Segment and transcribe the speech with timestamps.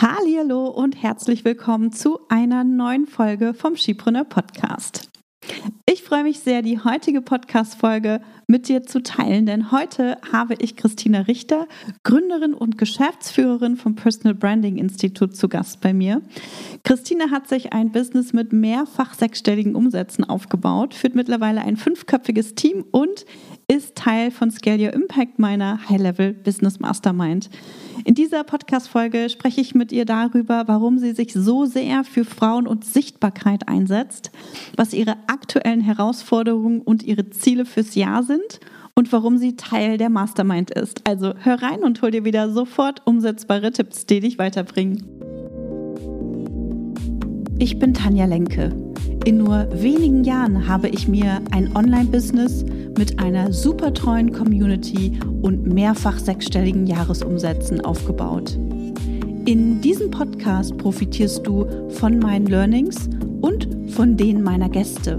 [0.00, 5.10] Hallo und herzlich willkommen zu einer neuen Folge vom Skipreneur Podcast.
[5.90, 10.76] Ich freue mich sehr, die heutige Podcast-Folge mit dir zu teilen, denn heute habe ich
[10.76, 11.66] Christina Richter,
[12.02, 16.20] Gründerin und Geschäftsführerin vom Personal Branding Institut, zu Gast bei mir.
[16.84, 22.84] Christina hat sich ein Business mit mehrfach sechsstelligen Umsätzen aufgebaut, führt mittlerweile ein fünfköpfiges Team
[22.90, 23.24] und
[23.66, 27.48] ist Teil von Scale Your Impact, meiner High-Level Business Mastermind.
[28.04, 32.66] In dieser Podcast-Folge spreche ich mit ihr darüber, warum sie sich so sehr für Frauen
[32.66, 34.30] und Sichtbarkeit einsetzt,
[34.76, 38.60] was ihre aktuellen Herausforderungen und ihre Ziele fürs Jahr sind
[38.94, 41.02] und warum sie Teil der Mastermind ist.
[41.06, 45.04] Also hör rein und hol dir wieder sofort umsetzbare Tipps, die dich weiterbringen.
[47.60, 48.72] Ich bin Tanja Lenke.
[49.24, 52.64] In nur wenigen Jahren habe ich mir ein Online-Business
[52.96, 58.58] mit einer super treuen Community und mehrfach sechsstelligen Jahresumsätzen aufgebaut.
[59.44, 63.08] In diesem Podcast profitierst du von meinen Learnings
[63.40, 65.18] und von denen meiner Gäste.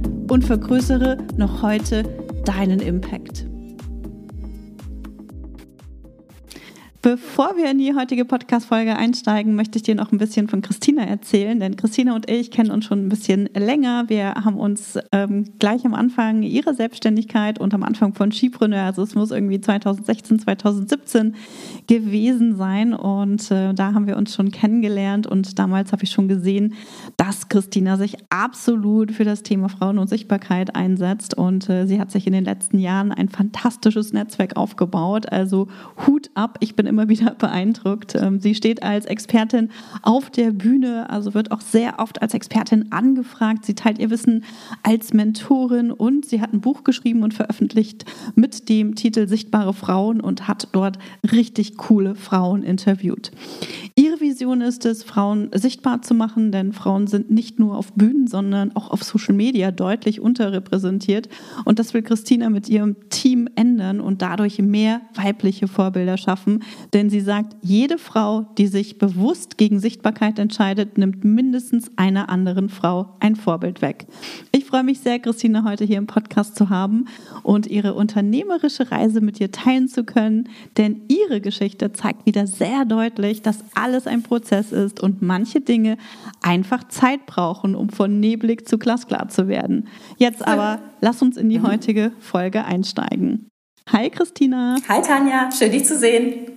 [0.31, 2.03] und vergrößere noch heute
[2.45, 3.50] deinen Impact.
[7.03, 11.01] Bevor wir in die heutige Podcast-Folge einsteigen, möchte ich dir noch ein bisschen von Christina
[11.01, 14.03] erzählen, denn Christina und ich kennen uns schon ein bisschen länger.
[14.07, 19.01] Wir haben uns ähm, gleich am Anfang ihrer Selbstständigkeit und am Anfang von Skipreneur, also
[19.01, 21.33] es muss irgendwie 2016, 2017
[21.87, 26.27] gewesen sein und äh, da haben wir uns schon kennengelernt und damals habe ich schon
[26.27, 26.75] gesehen,
[27.17, 32.11] dass Christina sich absolut für das Thema Frauen und Sichtbarkeit einsetzt und äh, sie hat
[32.11, 35.31] sich in den letzten Jahren ein fantastisches Netzwerk aufgebaut.
[35.31, 35.67] Also
[36.05, 38.13] Hut ab, ich bin immer wieder beeindruckt.
[38.15, 39.69] Ähm, sie steht als Expertin
[40.03, 43.65] auf der Bühne, also wird auch sehr oft als Expertin angefragt.
[43.65, 44.43] Sie teilt ihr Wissen
[44.83, 50.21] als Mentorin und sie hat ein Buch geschrieben und veröffentlicht mit dem Titel Sichtbare Frauen
[50.21, 50.99] und hat dort
[51.31, 53.31] richtig coole Frauen interviewt.
[53.95, 58.27] Ihre Vision ist es, Frauen sichtbar zu machen, denn Frauen sind nicht nur auf Bühnen,
[58.27, 61.29] sondern auch auf Social Media deutlich unterrepräsentiert.
[61.65, 67.09] Und das will Christina mit ihrem Team ändern und dadurch mehr weibliche Vorbilder schaffen, denn
[67.09, 73.15] sie sagt, jede Frau, die sich bewusst gegen Sichtbarkeit entscheidet, nimmt mindestens einer anderen Frau
[73.19, 74.07] ein Vorbild weg.
[74.51, 77.05] Ich freue mich sehr, Christine heute hier im Podcast zu haben
[77.43, 82.85] und ihre unternehmerische Reise mit dir teilen zu können, denn ihre Geschichte zeigt wieder sehr
[82.85, 85.97] deutlich, dass alles ein Prozess ist und manche Dinge
[86.41, 89.87] einfach Zeit brauchen, um von neblig zu glasklar zu werden.
[90.17, 93.47] Jetzt aber lass uns in die heutige Folge einsteigen.
[93.91, 94.77] Hi Christina.
[94.87, 96.50] Hi Tanja, schön dich zu sehen.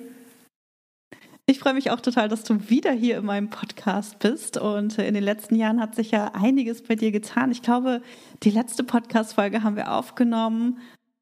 [1.54, 4.56] Ich freue mich auch total, dass du wieder hier in meinem Podcast bist.
[4.56, 7.52] Und in den letzten Jahren hat sich ja einiges bei dir getan.
[7.52, 8.02] Ich glaube,
[8.42, 10.80] die letzte Podcast-Folge haben wir aufgenommen.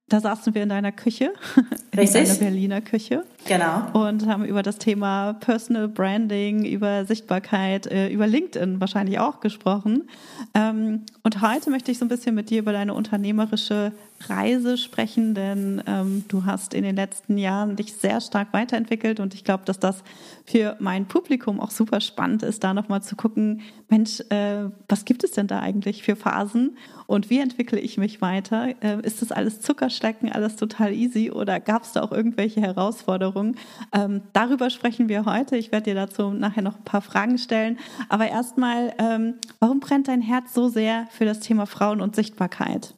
[0.08, 1.34] Da saßen wir in deiner Küche,
[1.96, 2.22] Richtig.
[2.22, 3.24] in deiner Berliner Küche.
[3.46, 3.90] Genau.
[3.92, 10.08] Und haben über das Thema Personal Branding, über Sichtbarkeit, äh, über LinkedIn wahrscheinlich auch gesprochen.
[10.54, 13.92] Ähm, und heute möchte ich so ein bisschen mit dir über deine unternehmerische
[14.28, 19.34] Reise sprechen, denn ähm, du hast in den letzten Jahren dich sehr stark weiterentwickelt und
[19.34, 20.02] ich glaube, dass das
[20.44, 25.24] für mein Publikum auch super spannend ist, da nochmal zu gucken, Mensch, äh, was gibt
[25.24, 28.68] es denn da eigentlich für Phasen und wie entwickle ich mich weiter?
[28.82, 33.56] Äh, ist das alles Zuckerschlecken, alles total easy oder gab es da auch irgendwelche Herausforderungen?
[33.92, 35.56] Ähm, darüber sprechen wir heute.
[35.56, 37.78] Ich werde dir dazu nachher noch ein paar Fragen stellen.
[38.08, 42.94] Aber erstmal, ähm, warum brennt dein Herz so sehr für das Thema Frauen und Sichtbarkeit?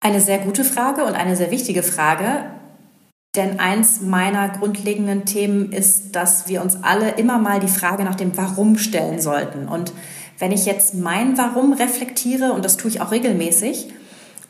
[0.00, 2.50] Eine sehr gute Frage und eine sehr wichtige Frage.
[3.34, 8.14] Denn eins meiner grundlegenden Themen ist, dass wir uns alle immer mal die Frage nach
[8.14, 9.68] dem Warum stellen sollten.
[9.68, 9.92] Und
[10.38, 13.92] wenn ich jetzt mein Warum reflektiere, und das tue ich auch regelmäßig,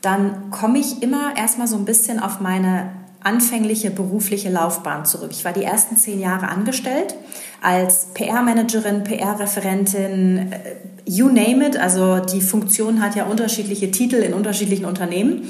[0.01, 2.91] dann komme ich immer erstmal so ein bisschen auf meine
[3.23, 5.31] anfängliche berufliche Laufbahn zurück.
[5.31, 7.15] Ich war die ersten zehn Jahre angestellt
[7.61, 10.75] als PR-Managerin, PR-Referentin, äh,
[11.07, 11.77] you name it.
[11.77, 15.47] Also die Funktion hat ja unterschiedliche Titel in unterschiedlichen Unternehmen.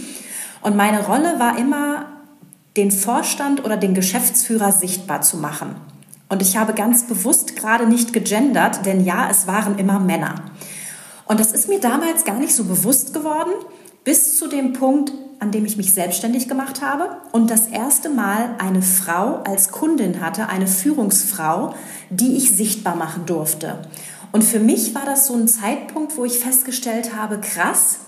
[0.62, 2.06] Und meine Rolle war immer,
[2.78, 5.76] den Vorstand oder den Geschäftsführer sichtbar zu machen.
[6.30, 10.36] Und ich habe ganz bewusst gerade nicht gegendert, denn ja, es waren immer Männer.
[11.26, 13.52] Und das ist mir damals gar nicht so bewusst geworden,
[14.04, 18.56] bis zu dem Punkt, an dem ich mich selbstständig gemacht habe und das erste Mal
[18.60, 21.74] eine Frau als Kundin hatte, eine Führungsfrau,
[22.10, 23.80] die ich sichtbar machen durfte.
[24.32, 28.00] Und für mich war das so ein Zeitpunkt, wo ich festgestellt habe, krass,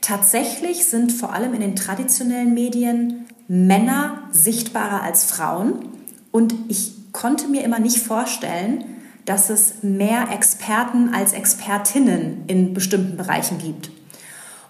[0.00, 5.88] tatsächlich sind vor allem in den traditionellen Medien Männer sichtbarer als Frauen.
[6.30, 8.84] Und ich konnte mir immer nicht vorstellen,
[9.24, 13.90] dass es mehr Experten als Expertinnen in bestimmten Bereichen gibt.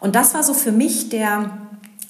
[0.01, 1.59] Und das war so für mich der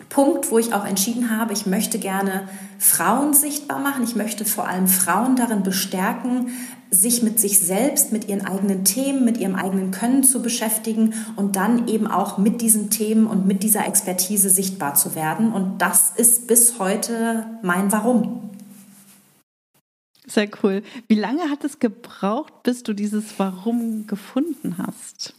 [0.09, 2.49] Punkt, wo ich auch entschieden habe, ich möchte gerne
[2.79, 4.05] Frauen sichtbar machen.
[4.05, 6.49] Ich möchte vor allem Frauen darin bestärken,
[6.93, 11.57] sich mit sich selbst, mit ihren eigenen Themen, mit ihrem eigenen Können zu beschäftigen und
[11.57, 15.53] dann eben auch mit diesen Themen und mit dieser Expertise sichtbar zu werden.
[15.53, 18.51] Und das ist bis heute mein Warum.
[20.27, 20.83] Sehr cool.
[21.09, 25.35] Wie lange hat es gebraucht, bis du dieses Warum gefunden hast?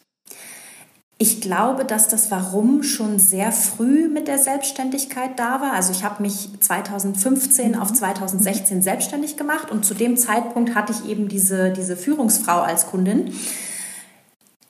[1.24, 5.72] Ich glaube, dass das Warum schon sehr früh mit der Selbstständigkeit da war.
[5.72, 11.10] Also ich habe mich 2015 auf 2016 selbstständig gemacht und zu dem Zeitpunkt hatte ich
[11.10, 13.34] eben diese, diese Führungsfrau als Kundin.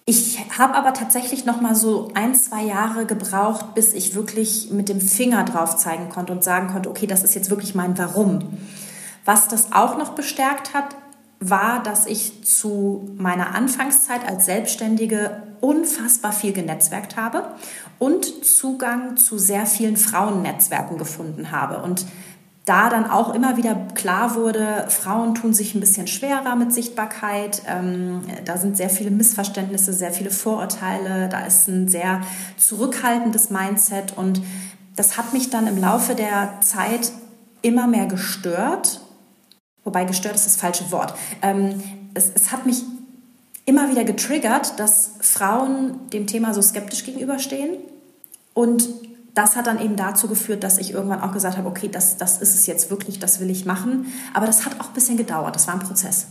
[0.05, 4.89] Ich habe aber tatsächlich noch mal so ein, zwei Jahre gebraucht, bis ich wirklich mit
[4.89, 8.59] dem Finger drauf zeigen konnte und sagen konnte, okay, das ist jetzt wirklich mein Warum.
[9.25, 10.95] Was das auch noch bestärkt hat,
[11.39, 17.43] war, dass ich zu meiner Anfangszeit als Selbstständige unfassbar viel genetzwerkt habe
[17.97, 21.81] und Zugang zu sehr vielen Frauennetzwerken gefunden habe.
[21.81, 22.05] Und
[22.65, 27.61] da dann auch immer wieder klar wurde, Frauen tun sich ein bisschen schwerer mit Sichtbarkeit.
[27.67, 31.29] Ähm, da sind sehr viele Missverständnisse, sehr viele Vorurteile.
[31.29, 32.21] Da ist ein sehr
[32.57, 34.17] zurückhaltendes Mindset.
[34.17, 34.41] Und
[34.95, 37.11] das hat mich dann im Laufe der Zeit
[37.61, 39.01] immer mehr gestört
[39.83, 41.13] wobei gestört ist das falsche Wort.
[41.41, 41.81] Ähm,
[42.13, 42.83] es, es hat mich
[43.65, 47.77] immer wieder getriggert, dass Frauen dem Thema so skeptisch gegenüberstehen.
[48.53, 48.87] Und
[49.33, 52.41] das hat dann eben dazu geführt, dass ich irgendwann auch gesagt habe, okay, das, das
[52.41, 54.13] ist es jetzt wirklich, das will ich machen.
[54.33, 56.27] Aber das hat auch ein bisschen gedauert, das war ein Prozess.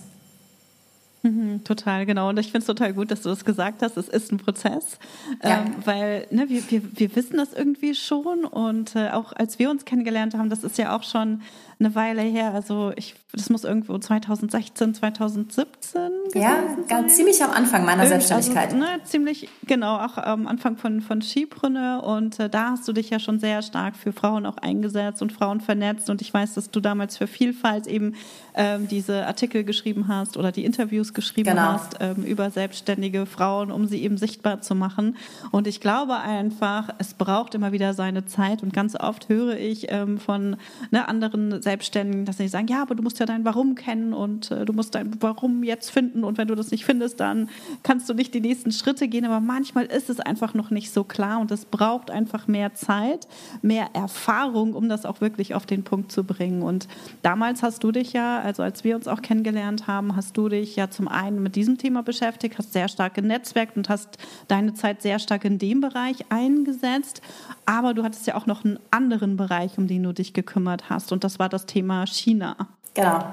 [1.23, 2.31] Mhm, total, genau.
[2.31, 3.96] Und ich finde es total gut, dass du das gesagt hast.
[3.96, 4.99] Es ist ein Prozess,
[5.43, 5.61] ja.
[5.61, 8.44] ähm, weil ne, wir, wir, wir wissen das irgendwie schon.
[8.44, 11.43] Und äh, auch als wir uns kennengelernt haben, das ist ja auch schon
[11.79, 12.52] eine Weile her.
[12.55, 18.75] Also ich, das muss irgendwo 2016, 2017 Ja, ganz ziemlich am Anfang meiner Irgend, Selbstständigkeit.
[18.75, 22.02] Also, ne, ziemlich, genau, auch am Anfang von, von Skibrünne.
[22.02, 25.32] Und äh, da hast du dich ja schon sehr stark für Frauen auch eingesetzt und
[25.32, 26.11] Frauen vernetzt.
[26.11, 28.17] Und ich weiß, dass du damals für Vielfalt eben
[28.55, 31.73] ähm, diese Artikel geschrieben hast oder die Interviews geschrieben genau.
[31.73, 35.17] hast ähm, über selbstständige Frauen, um sie eben sichtbar zu machen.
[35.50, 38.62] Und ich glaube einfach, es braucht immer wieder seine Zeit.
[38.62, 40.56] Und ganz oft höre ich ähm, von
[40.90, 44.50] ne, anderen Selbstständigen, dass sie sagen, ja, aber du musst ja dein Warum kennen und
[44.50, 46.24] äh, du musst dein Warum jetzt finden.
[46.24, 47.48] Und wenn du das nicht findest, dann
[47.82, 49.24] kannst du nicht die nächsten Schritte gehen.
[49.24, 53.26] Aber manchmal ist es einfach noch nicht so klar und es braucht einfach mehr Zeit,
[53.62, 56.62] mehr Erfahrung, um das auch wirklich auf den Punkt zu bringen.
[56.62, 56.88] Und
[57.22, 60.76] damals hast du dich ja, also als wir uns auch kennengelernt haben, hast du dich
[60.76, 65.02] ja zum einen mit diesem Thema beschäftigt, hast sehr stark genetzwerkt und hast deine Zeit
[65.02, 67.22] sehr stark in dem Bereich eingesetzt.
[67.66, 71.12] Aber du hattest ja auch noch einen anderen Bereich, um den du dich gekümmert hast.
[71.12, 72.56] Und das war das Thema China.
[72.94, 73.25] Genau.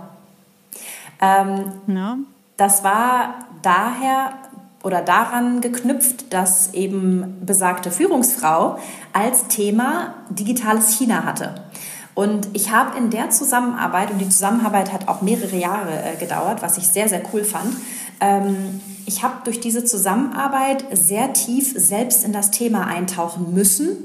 [1.21, 2.17] Ähm, ja.
[2.57, 4.33] Das war daher
[4.83, 8.79] oder daran geknüpft, dass eben besagte Führungsfrau
[9.11, 11.55] als Thema digitales China hatte.
[12.15, 16.61] Und ich habe in der Zusammenarbeit, und die Zusammenarbeit hat auch mehrere Jahre äh, gedauert,
[16.61, 17.75] was ich sehr, sehr cool fand,
[18.19, 23.97] ähm, ich habe durch diese Zusammenarbeit sehr tief selbst in das Thema eintauchen müssen,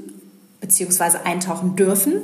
[0.61, 2.23] beziehungsweise eintauchen dürfen.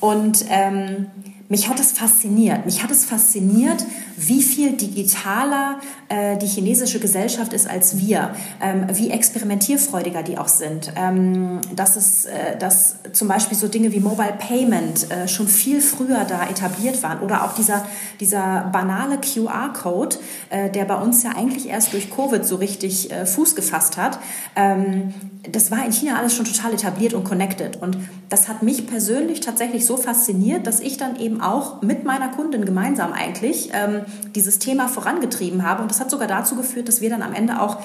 [0.00, 1.06] Und ähm,
[1.48, 2.66] mich hat es fasziniert.
[2.66, 3.84] Mich hat es fasziniert,
[4.16, 10.48] wie viel digitaler äh, die chinesische Gesellschaft ist als wir, ähm, wie experimentierfreudiger die auch
[10.48, 10.92] sind.
[10.96, 15.80] Ähm, dass, es, äh, dass zum Beispiel so Dinge wie Mobile Payment äh, schon viel
[15.80, 17.84] früher da etabliert waren oder auch dieser,
[18.18, 20.16] dieser banale QR-Code,
[20.50, 24.18] äh, der bei uns ja eigentlich erst durch Covid so richtig äh, Fuß gefasst hat.
[24.56, 25.14] Ähm,
[25.50, 27.76] das war in China alles schon total etabliert und connected.
[27.76, 27.96] Und
[28.28, 32.64] das hat mich persönlich tatsächlich so fasziniert, dass ich dann eben auch mit meiner Kundin
[32.64, 34.02] gemeinsam eigentlich ähm,
[34.34, 35.82] dieses Thema vorangetrieben habe.
[35.82, 37.78] Und das hat sogar dazu geführt, dass wir dann am Ende auch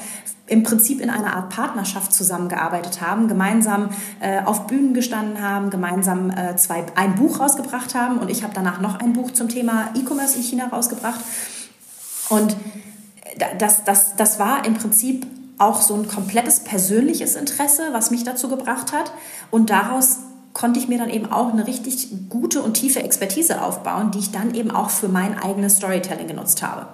[0.48, 6.32] im Prinzip in einer Art Partnerschaft zusammengearbeitet haben, gemeinsam äh, auf Bühnen gestanden haben, gemeinsam
[6.32, 8.18] äh, zwei, ein Buch rausgebracht haben.
[8.18, 11.22] Und ich habe danach noch ein Buch zum Thema E-Commerce in China rausgebracht.
[12.30, 12.58] Und
[13.60, 18.50] das, das, das war im Prinzip auch so ein komplettes persönliches Interesse, was mich dazu
[18.50, 19.12] gebracht hat.
[19.52, 20.20] Und daraus
[20.54, 24.32] konnte ich mir dann eben auch eine richtig gute und tiefe Expertise aufbauen, die ich
[24.32, 26.88] dann eben auch für mein eigenes Storytelling genutzt habe.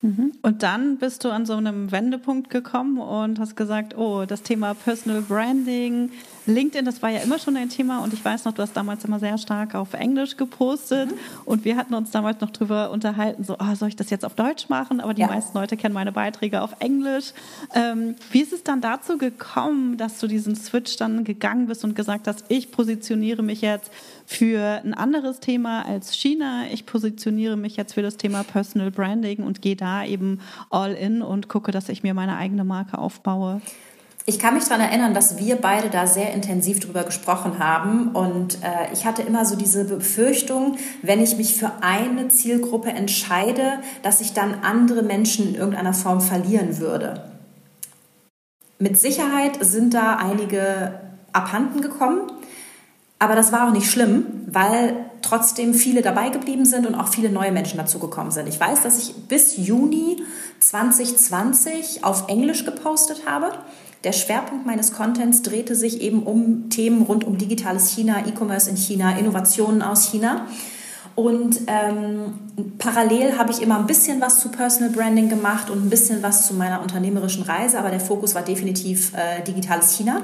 [0.00, 0.32] Mhm.
[0.42, 4.74] Und dann bist du an so einem Wendepunkt gekommen und hast gesagt, oh, das Thema
[4.74, 6.10] Personal Branding,
[6.46, 9.04] LinkedIn, das war ja immer schon ein Thema und ich weiß noch, du hast damals
[9.04, 11.18] immer sehr stark auf Englisch gepostet mhm.
[11.44, 14.34] und wir hatten uns damals noch drüber unterhalten, so, oh, soll ich das jetzt auf
[14.34, 15.00] Deutsch machen?
[15.00, 15.26] Aber die ja.
[15.26, 17.32] meisten Leute kennen meine Beiträge auf Englisch.
[17.74, 21.96] Ähm, wie ist es dann dazu gekommen, dass du diesen Switch dann gegangen bist und
[21.96, 23.90] gesagt hast, ich positioniere mich jetzt
[24.28, 26.64] für ein anderes Thema als China.
[26.70, 31.22] Ich positioniere mich jetzt für das Thema Personal Branding und gehe da eben all in
[31.22, 33.62] und gucke, dass ich mir meine eigene Marke aufbaue.
[34.26, 38.08] Ich kann mich daran erinnern, dass wir beide da sehr intensiv drüber gesprochen haben.
[38.08, 43.78] Und äh, ich hatte immer so diese Befürchtung, wenn ich mich für eine Zielgruppe entscheide,
[44.02, 47.24] dass ich dann andere Menschen in irgendeiner Form verlieren würde.
[48.78, 51.00] Mit Sicherheit sind da einige
[51.32, 52.30] abhanden gekommen.
[53.18, 57.30] Aber das war auch nicht schlimm, weil trotzdem viele dabei geblieben sind und auch viele
[57.30, 58.48] neue Menschen dazugekommen sind.
[58.48, 60.22] Ich weiß, dass ich bis Juni
[60.60, 63.50] 2020 auf Englisch gepostet habe.
[64.04, 68.76] Der Schwerpunkt meines Contents drehte sich eben um Themen rund um digitales China, E-Commerce in
[68.76, 70.46] China, Innovationen aus China.
[71.16, 72.34] Und ähm,
[72.78, 76.46] parallel habe ich immer ein bisschen was zu Personal Branding gemacht und ein bisschen was
[76.46, 80.22] zu meiner unternehmerischen Reise, aber der Fokus war definitiv äh, digitales China.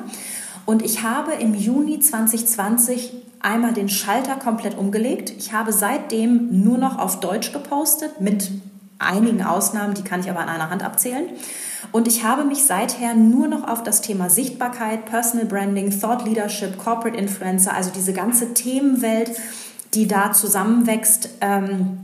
[0.67, 5.33] Und ich habe im Juni 2020 einmal den Schalter komplett umgelegt.
[5.37, 8.51] Ich habe seitdem nur noch auf Deutsch gepostet, mit
[8.99, 11.27] einigen Ausnahmen, die kann ich aber an einer Hand abzählen.
[11.93, 16.79] Und ich habe mich seither nur noch auf das Thema Sichtbarkeit, Personal Branding, Thought Leadership,
[16.79, 19.33] Corporate Influencer, also diese ganze Themenwelt,
[19.93, 21.99] die da zusammenwächst, ähm,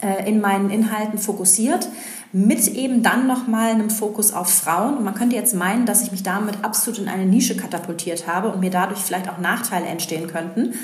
[0.00, 1.88] äh, in meinen Inhalten fokussiert
[2.34, 4.96] mit eben dann nochmal einem Fokus auf Frauen.
[4.96, 8.48] Und man könnte jetzt meinen, dass ich mich damit absolut in eine Nische katapultiert habe
[8.48, 10.74] und mir dadurch vielleicht auch Nachteile entstehen könnten.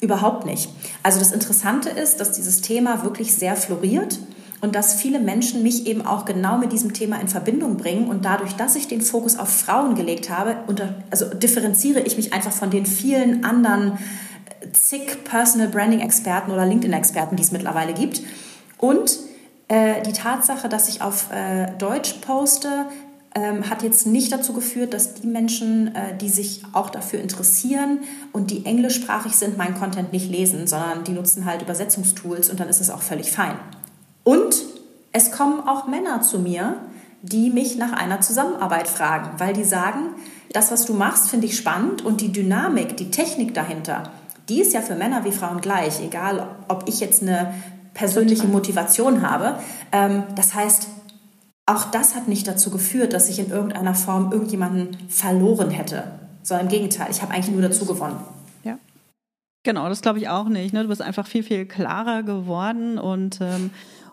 [0.00, 0.68] Überhaupt nicht.
[1.04, 4.18] Also das Interessante ist, dass dieses Thema wirklich sehr floriert
[4.60, 8.24] und dass viele Menschen mich eben auch genau mit diesem Thema in Verbindung bringen und
[8.24, 12.52] dadurch, dass ich den Fokus auf Frauen gelegt habe, unter, also differenziere ich mich einfach
[12.52, 13.96] von den vielen anderen
[14.72, 18.22] zig Personal Branding Experten oder LinkedIn Experten, die es mittlerweile gibt.
[18.78, 19.20] Und
[19.68, 22.86] äh, die Tatsache, dass ich auf äh, Deutsch poste,
[23.34, 28.00] ähm, hat jetzt nicht dazu geführt, dass die Menschen, äh, die sich auch dafür interessieren
[28.32, 32.68] und die englischsprachig sind, meinen Content nicht lesen, sondern die nutzen halt Übersetzungstools und dann
[32.68, 33.56] ist es auch völlig fein.
[34.24, 34.64] Und
[35.12, 36.76] es kommen auch Männer zu mir,
[37.22, 40.14] die mich nach einer Zusammenarbeit fragen, weil die sagen,
[40.52, 44.10] das, was du machst, finde ich spannend und die Dynamik, die Technik dahinter,
[44.48, 47.52] die ist ja für Männer wie Frauen gleich, egal ob ich jetzt eine
[47.96, 49.58] persönliche Motivation habe.
[49.90, 50.88] Ähm, das heißt,
[51.64, 56.04] auch das hat nicht dazu geführt, dass ich in irgendeiner Form irgendjemanden verloren hätte,
[56.42, 58.18] sondern im Gegenteil, ich habe eigentlich nur dazu gewonnen.
[58.62, 58.78] Ja.
[59.64, 60.74] Genau, das glaube ich auch nicht.
[60.74, 60.82] Ne?
[60.82, 63.70] Du bist einfach viel, viel klarer geworden und ähm,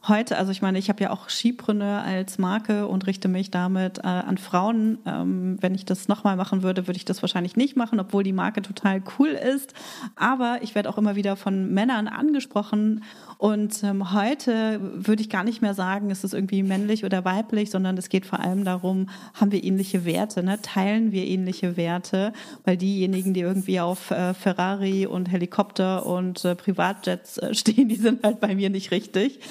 [0.08, 4.00] heute, also ich meine, ich habe ja auch Skipreneur als Marke und richte mich damit
[4.00, 5.00] äh, an Frauen.
[5.06, 8.34] Ähm, wenn ich das nochmal machen würde, würde ich das wahrscheinlich nicht machen, obwohl die
[8.34, 9.74] Marke total cool ist.
[10.16, 13.02] Aber ich werde auch immer wieder von Männern angesprochen
[13.44, 17.72] und ähm, heute würde ich gar nicht mehr sagen, ist es irgendwie männlich oder weiblich,
[17.72, 20.60] sondern es geht vor allem darum, haben wir ähnliche Werte, ne?
[20.62, 22.32] teilen wir ähnliche Werte,
[22.64, 27.98] weil diejenigen, die irgendwie auf äh, Ferrari und Helikopter und äh, Privatjets äh, stehen, die
[27.98, 29.42] sind halt bei mir nicht richtig.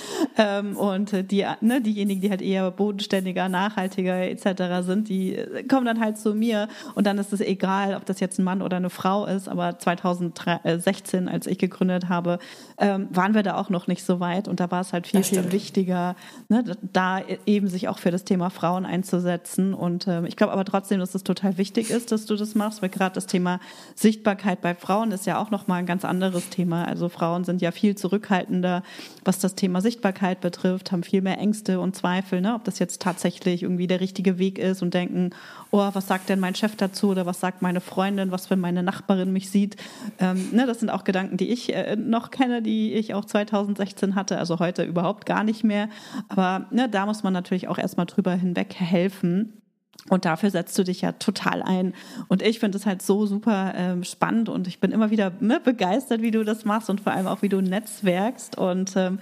[0.42, 4.84] Ähm, und die, ne, diejenigen, die halt eher bodenständiger, nachhaltiger etc.
[4.84, 8.18] sind, die äh, kommen dann halt zu mir und dann ist es egal, ob das
[8.18, 9.48] jetzt ein Mann oder eine Frau ist.
[9.48, 12.38] Aber 2016, als ich gegründet habe,
[12.78, 15.22] ähm, waren wir da auch noch nicht so weit und da war es halt viel,
[15.22, 16.16] viel wichtiger,
[16.48, 19.74] ne, da eben sich auch für das Thema Frauen einzusetzen.
[19.74, 22.82] Und ähm, ich glaube aber trotzdem, dass es total wichtig ist, dass du das machst,
[22.82, 23.60] weil gerade das Thema
[23.94, 26.84] Sichtbarkeit bei Frauen ist ja auch nochmal ein ganz anderes Thema.
[26.84, 28.82] Also Frauen sind ja viel zurückhaltender,
[29.24, 32.78] was das Thema Sichtbarkeit Sicherheit betrifft, haben viel mehr Ängste und Zweifel, ne, ob das
[32.78, 35.30] jetzt tatsächlich irgendwie der richtige Weg ist und denken,
[35.70, 38.82] oh, was sagt denn mein Chef dazu oder was sagt meine Freundin, was wenn meine
[38.82, 39.76] Nachbarin mich sieht.
[40.18, 44.14] Ähm, ne, das sind auch Gedanken, die ich äh, noch kenne, die ich auch 2016
[44.14, 45.88] hatte, also heute überhaupt gar nicht mehr.
[46.28, 49.61] Aber ne, da muss man natürlich auch erstmal drüber hinweg helfen.
[50.08, 51.94] Und dafür setzt du dich ja total ein.
[52.28, 55.60] Und ich finde es halt so super ähm, spannend und ich bin immer wieder ne,
[55.62, 58.58] begeistert, wie du das machst und vor allem auch, wie du netzwerkst.
[58.58, 59.20] Und ähm,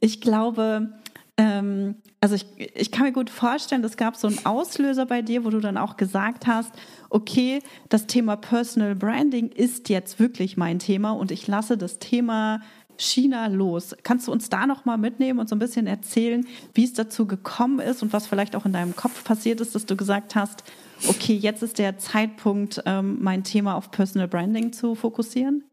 [0.00, 0.92] ich glaube,
[1.36, 5.44] ähm, also ich, ich kann mir gut vorstellen, es gab so einen Auslöser bei dir,
[5.44, 6.72] wo du dann auch gesagt hast,
[7.10, 12.62] okay, das Thema Personal Branding ist jetzt wirklich mein Thema und ich lasse das Thema
[12.96, 13.94] China los.
[14.02, 17.26] Kannst du uns da noch mal mitnehmen und so ein bisschen erzählen, wie es dazu
[17.26, 20.64] gekommen ist und was vielleicht auch in deinem Kopf passiert ist, dass du gesagt hast,
[21.08, 25.64] okay, jetzt ist der Zeitpunkt, ähm, mein Thema auf Personal Branding zu fokussieren?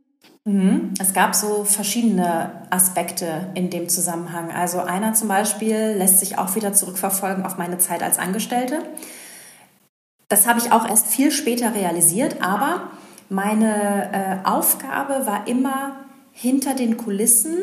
[0.43, 0.93] Mhm.
[0.99, 4.51] Es gab so verschiedene Aspekte in dem Zusammenhang.
[4.51, 8.79] Also einer zum Beispiel lässt sich auch wieder zurückverfolgen auf meine Zeit als Angestellte.
[10.29, 12.89] Das habe ich auch erst viel später realisiert, aber
[13.29, 15.95] meine äh, Aufgabe war immer
[16.31, 17.57] hinter den Kulissen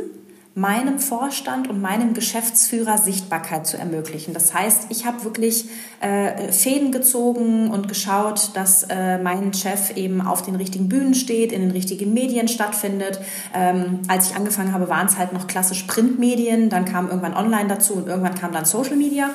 [0.59, 4.35] meinem Vorstand und meinem Geschäftsführer Sichtbarkeit zu ermöglichen.
[4.35, 5.67] Das heißt, ich habe wirklich
[6.01, 11.53] äh, Fäden gezogen und geschaut, dass äh, mein Chef eben auf den richtigen Bühnen steht,
[11.53, 13.21] in den richtigen Medien stattfindet.
[13.55, 17.69] Ähm, als ich angefangen habe, waren es halt noch klassisch Printmedien, dann kam irgendwann Online
[17.69, 19.31] dazu und irgendwann kam dann Social Media.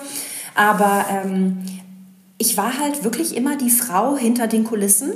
[0.56, 1.64] Aber ähm,
[2.38, 5.14] ich war halt wirklich immer die Frau hinter den Kulissen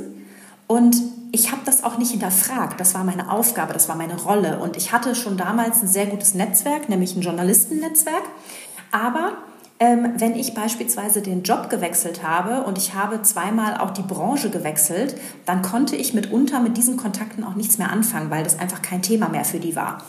[0.67, 0.95] und
[1.31, 2.79] ich habe das auch nicht hinterfragt.
[2.79, 4.59] Das war meine Aufgabe, das war meine Rolle.
[4.59, 8.23] Und ich hatte schon damals ein sehr gutes Netzwerk, nämlich ein Journalistennetzwerk.
[8.91, 9.33] Aber
[9.79, 14.49] ähm, wenn ich beispielsweise den Job gewechselt habe und ich habe zweimal auch die Branche
[14.49, 15.15] gewechselt,
[15.45, 19.01] dann konnte ich mitunter mit diesen Kontakten auch nichts mehr anfangen, weil das einfach kein
[19.01, 19.99] Thema mehr für die war.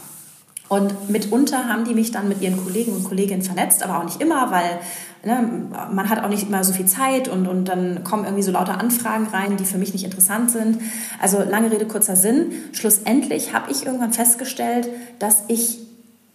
[0.68, 4.20] Und mitunter haben die mich dann mit ihren Kollegen und Kolleginnen vernetzt, aber auch nicht
[4.20, 4.78] immer, weil
[5.24, 8.52] ne, man hat auch nicht immer so viel Zeit und, und dann kommen irgendwie so
[8.52, 10.78] lauter Anfragen rein, die für mich nicht interessant sind.
[11.20, 12.52] Also lange Rede, kurzer Sinn.
[12.72, 15.78] Schlussendlich habe ich irgendwann festgestellt, dass ich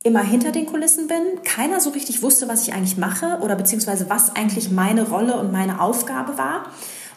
[0.03, 4.09] immer hinter den Kulissen bin, keiner so richtig wusste, was ich eigentlich mache oder beziehungsweise
[4.09, 6.65] was eigentlich meine Rolle und meine Aufgabe war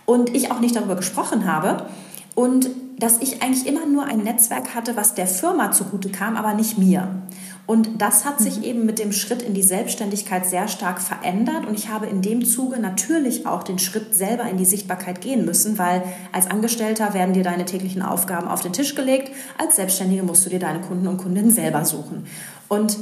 [0.04, 1.86] und ich auch nicht darüber gesprochen habe.
[2.36, 6.54] Und dass ich eigentlich immer nur ein Netzwerk hatte, was der Firma zugute kam, aber
[6.54, 7.08] nicht mir.
[7.66, 11.66] Und das hat sich eben mit dem Schritt in die Selbstständigkeit sehr stark verändert.
[11.66, 15.44] Und ich habe in dem Zuge natürlich auch den Schritt selber in die Sichtbarkeit gehen
[15.44, 19.32] müssen, weil als Angestellter werden dir deine täglichen Aufgaben auf den Tisch gelegt.
[19.58, 22.26] Als Selbstständige musst du dir deine Kunden und Kundinnen selber suchen.
[22.68, 22.98] Und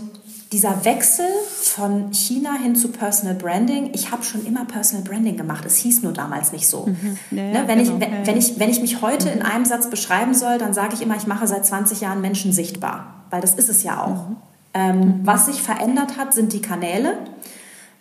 [0.55, 1.27] dieser Wechsel
[1.61, 5.65] von China hin zu Personal Branding, ich habe schon immer Personal Branding gemacht.
[5.67, 6.87] Es hieß nur damals nicht so.
[6.87, 7.19] Mhm.
[7.33, 7.97] Ja, ja, ne, wenn, genau.
[7.97, 9.33] ich, wenn, wenn, ich, wenn ich mich heute mhm.
[9.33, 12.53] in einem Satz beschreiben soll, dann sage ich immer, ich mache seit 20 Jahren Menschen
[12.53, 14.29] sichtbar, weil das ist es ja auch.
[14.29, 14.37] Mhm.
[14.75, 15.21] Ähm, mhm.
[15.25, 17.19] was sich verändert hat, sind die Kanäle.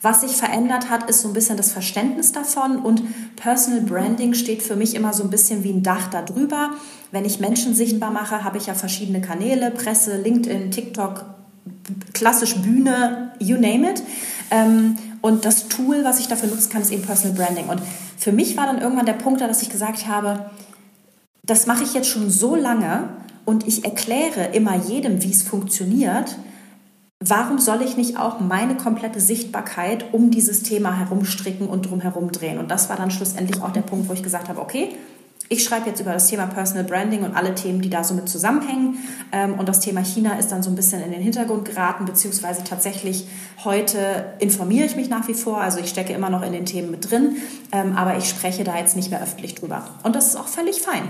[0.04, 3.02] Was sich verändert hat, ist so ein bisschen das Verständnis davon und
[3.36, 6.72] Personal Branding steht für mich immer so ein bisschen wie ein Dach darüber.
[7.12, 11.26] Wenn ich Menschen sichtbar mache, habe ich ja verschiedene Kanäle, Presse, LinkedIn, TikTok,
[12.14, 14.04] klassisch Bühne, you name it.
[14.52, 17.68] Ähm, und das Tool, was ich dafür nutzen kann, ist eben Personal Branding.
[17.68, 17.82] Und
[18.18, 20.50] für mich war dann irgendwann der Punkt da, dass ich gesagt habe,
[21.46, 23.10] das mache ich jetzt schon so lange
[23.46, 26.38] und ich erkläre immer jedem, wie es funktioniert.
[27.20, 32.58] Warum soll ich nicht auch meine komplette Sichtbarkeit um dieses Thema herumstricken und drumherum drehen?
[32.58, 34.90] Und das war dann schlussendlich auch der Punkt, wo ich gesagt habe, okay,
[35.50, 38.30] ich schreibe jetzt über das Thema Personal Branding und alle Themen, die da so mit
[38.30, 38.98] zusammenhängen.
[39.32, 42.64] Ähm, und das Thema China ist dann so ein bisschen in den Hintergrund geraten, beziehungsweise
[42.64, 43.28] tatsächlich
[43.64, 45.62] heute informiere ich mich nach wie vor.
[45.62, 47.38] Also ich stecke immer noch in den Themen mit drin,
[47.72, 49.86] ähm, aber ich spreche da jetzt nicht mehr öffentlich drüber.
[50.04, 51.10] Und das ist auch völlig fein.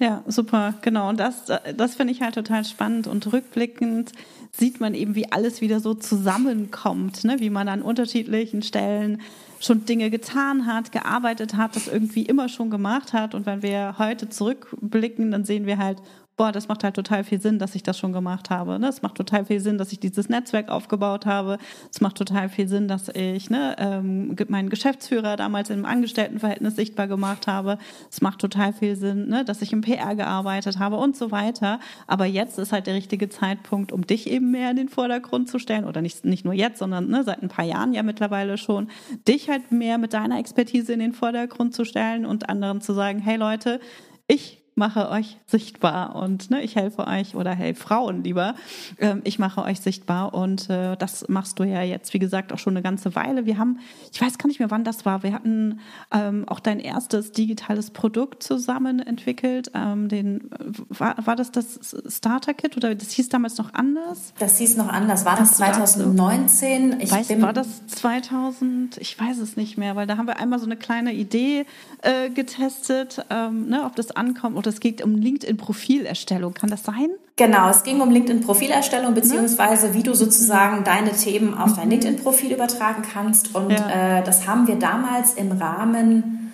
[0.00, 1.08] Ja, super, genau.
[1.08, 1.44] Und das,
[1.76, 3.06] das finde ich halt total spannend.
[3.06, 4.12] Und rückblickend
[4.50, 7.36] sieht man eben, wie alles wieder so zusammenkommt, ne?
[7.38, 9.22] wie man an unterschiedlichen Stellen
[9.64, 13.34] schon Dinge getan hat, gearbeitet hat, das irgendwie immer schon gemacht hat.
[13.34, 15.98] Und wenn wir heute zurückblicken, dann sehen wir halt,
[16.36, 18.78] boah, das macht halt total viel Sinn, dass ich das schon gemacht habe.
[18.78, 18.88] Ne?
[18.88, 21.58] Es macht total viel Sinn, dass ich dieses Netzwerk aufgebaut habe.
[21.92, 27.06] Es macht total viel Sinn, dass ich ne, ähm, meinen Geschäftsführer damals im Angestelltenverhältnis sichtbar
[27.06, 27.78] gemacht habe.
[28.10, 31.78] Es macht total viel Sinn, ne, dass ich im PR gearbeitet habe und so weiter.
[32.06, 35.60] Aber jetzt ist halt der richtige Zeitpunkt, um dich eben mehr in den Vordergrund zu
[35.60, 35.84] stellen.
[35.84, 38.88] Oder nicht, nicht nur jetzt, sondern ne, seit ein paar Jahren ja mittlerweile schon,
[39.28, 43.20] dich halt mehr mit deiner Expertise in den Vordergrund zu stellen und anderen zu sagen,
[43.20, 43.78] hey Leute,
[44.26, 48.54] ich mache euch sichtbar und ne, ich helfe euch oder helfe Frauen lieber.
[48.98, 52.58] Ähm, ich mache euch sichtbar und äh, das machst du ja jetzt, wie gesagt, auch
[52.58, 53.46] schon eine ganze Weile.
[53.46, 53.78] Wir haben,
[54.12, 55.22] ich weiß gar nicht mehr, wann das war.
[55.22, 55.80] Wir hatten
[56.12, 59.70] ähm, auch dein erstes digitales Produkt zusammen entwickelt.
[59.74, 60.50] Ähm, den,
[60.88, 64.34] war, war das das Starter-Kit oder das hieß damals noch anders?
[64.38, 65.24] Das hieß noch anders.
[65.24, 67.00] War das 2019?
[67.00, 68.98] Ich weiß, war das 2000?
[68.98, 71.64] Ich weiß es nicht mehr, weil da haben wir einmal so eine kleine Idee
[72.02, 76.54] äh, getestet, ähm, ne, ob das ankommt und es geht um LinkedIn-Profilerstellung.
[76.54, 77.10] Kann das sein?
[77.36, 79.20] Genau, es ging um LinkedIn-Profilerstellung, ne?
[79.20, 80.84] beziehungsweise wie du sozusagen mhm.
[80.84, 81.90] deine Themen auf dein mhm.
[81.92, 83.54] LinkedIn-Profil übertragen kannst.
[83.54, 84.18] Und ja.
[84.18, 86.52] äh, das haben wir damals im Rahmen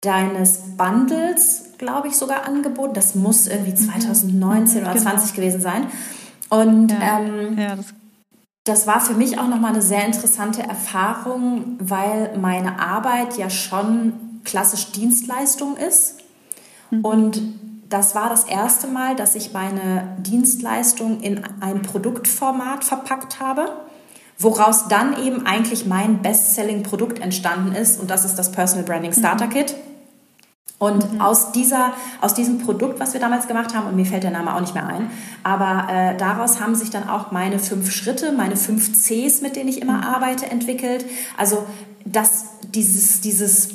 [0.00, 2.94] deines Bundles, glaube ich, sogar angeboten.
[2.94, 4.84] Das muss irgendwie 2019 mhm.
[4.84, 5.10] oder genau.
[5.10, 5.86] 20 gewesen sein.
[6.48, 7.20] Und ja.
[7.20, 7.86] Ähm, ja, das
[8.64, 14.12] das war für mich auch nochmal eine sehr interessante Erfahrung, weil meine Arbeit ja schon
[14.44, 16.19] klassisch Dienstleistung ist.
[16.90, 17.04] Mhm.
[17.04, 17.42] Und
[17.88, 23.72] das war das erste Mal, dass ich meine Dienstleistung in ein Produktformat verpackt habe,
[24.38, 28.00] woraus dann eben eigentlich mein Bestselling-Produkt entstanden ist.
[28.00, 29.50] Und das ist das Personal Branding Starter mhm.
[29.50, 29.74] Kit.
[30.78, 31.20] Und mhm.
[31.20, 34.54] aus, dieser, aus diesem Produkt, was wir damals gemacht haben, und mir fällt der Name
[34.54, 35.10] auch nicht mehr ein,
[35.42, 39.68] aber äh, daraus haben sich dann auch meine fünf Schritte, meine fünf Cs, mit denen
[39.68, 40.04] ich immer mhm.
[40.04, 41.04] arbeite, entwickelt.
[41.36, 41.66] Also
[42.06, 43.70] das, dieses, dieses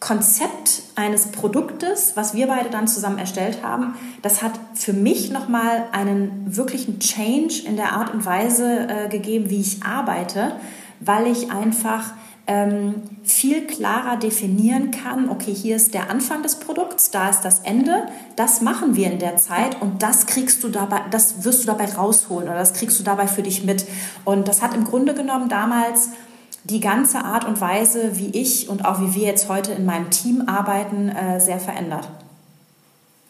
[0.00, 5.84] Konzept eines Produktes, was wir beide dann zusammen erstellt haben, das hat für mich nochmal
[5.92, 10.52] einen wirklichen Change in der Art und Weise äh, gegeben, wie ich arbeite,
[11.00, 12.14] weil ich einfach
[12.46, 17.60] ähm, viel klarer definieren kann, okay, hier ist der Anfang des Produkts, da ist das
[17.60, 21.66] Ende, das machen wir in der Zeit und das kriegst du dabei, das wirst du
[21.66, 23.84] dabei rausholen oder das kriegst du dabei für dich mit.
[24.24, 26.08] Und das hat im Grunde genommen damals
[26.64, 30.10] die ganze Art und Weise, wie ich und auch wie wir jetzt heute in meinem
[30.10, 32.08] Team arbeiten, äh, sehr verändert.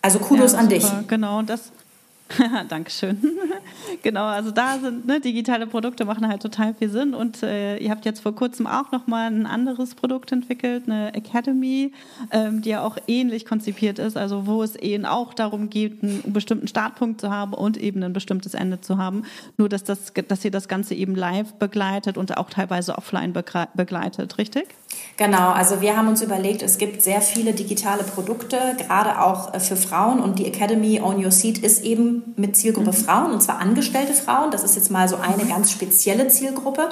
[0.03, 0.87] Also Kudos ja, an dich.
[1.09, 1.71] Genau, das,
[2.69, 3.19] Dankeschön.
[4.03, 7.91] genau, also da sind ne, digitale Produkte machen halt total viel Sinn und äh, ihr
[7.91, 11.93] habt jetzt vor kurzem auch noch mal ein anderes Produkt entwickelt, eine Academy,
[12.31, 16.33] ähm, die ja auch ähnlich konzipiert ist, also wo es eben auch darum geht, einen
[16.33, 19.25] bestimmten Startpunkt zu haben und eben ein bestimmtes Ende zu haben.
[19.57, 24.39] Nur dass das, dass ihr das Ganze eben live begleitet und auch teilweise offline begleitet,
[24.39, 24.67] richtig?
[25.17, 29.61] Genau, also wir haben uns überlegt, es gibt sehr viele digitale Produkte, gerade auch äh,
[29.61, 32.95] für Frauen und die Academy Own Your Seat ist eben mit Zielgruppe mhm.
[32.95, 34.51] Frauen und zwar angestellte Frauen.
[34.51, 35.49] Das ist jetzt mal so eine mhm.
[35.51, 36.89] ganz spezielle Zielgruppe.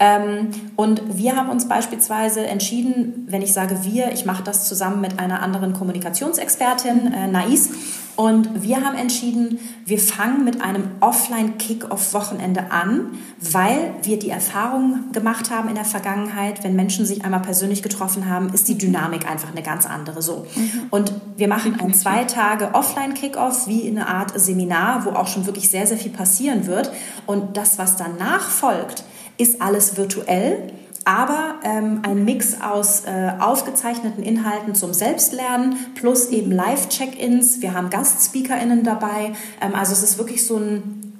[0.00, 5.00] Ähm, und wir haben uns beispielsweise entschieden, wenn ich sage wir, ich mache das zusammen
[5.00, 7.68] mit einer anderen Kommunikationsexpertin, äh, Nais,
[8.16, 15.50] und wir haben entschieden, wir fangen mit einem Offline-Kick-Off-Wochenende an, weil wir die Erfahrung gemacht
[15.50, 19.50] haben in der Vergangenheit, wenn Menschen sich einmal persönlich getroffen haben, ist die Dynamik einfach
[19.50, 20.46] eine ganz andere so.
[20.54, 20.82] Mhm.
[20.90, 25.70] Und wir machen ein zwei Tage Offline-Kick-Off wie eine Art Seminar, wo auch schon wirklich
[25.70, 26.92] sehr, sehr viel passieren wird.
[27.26, 29.04] Und das, was danach folgt,
[29.38, 30.72] ist alles virtuell
[31.04, 37.60] aber ähm, ein Mix aus äh, aufgezeichneten Inhalten zum Selbstlernen plus eben Live-Check-ins.
[37.60, 39.32] Wir haben GastspeakerInnen dabei.
[39.60, 41.12] Ähm, also es ist wirklich so ein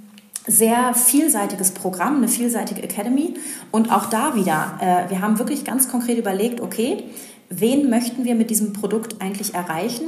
[0.47, 3.35] sehr vielseitiges Programm, eine vielseitige Academy.
[3.71, 7.05] Und auch da wieder, äh, wir haben wirklich ganz konkret überlegt, okay,
[7.49, 10.05] wen möchten wir mit diesem Produkt eigentlich erreichen?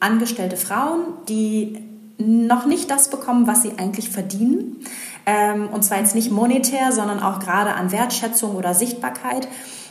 [0.00, 1.78] Angestellte Frauen, die
[2.18, 4.76] noch nicht das bekommen, was sie eigentlich verdienen.
[5.24, 9.48] Ähm, und zwar jetzt nicht monetär, sondern auch gerade an Wertschätzung oder Sichtbarkeit.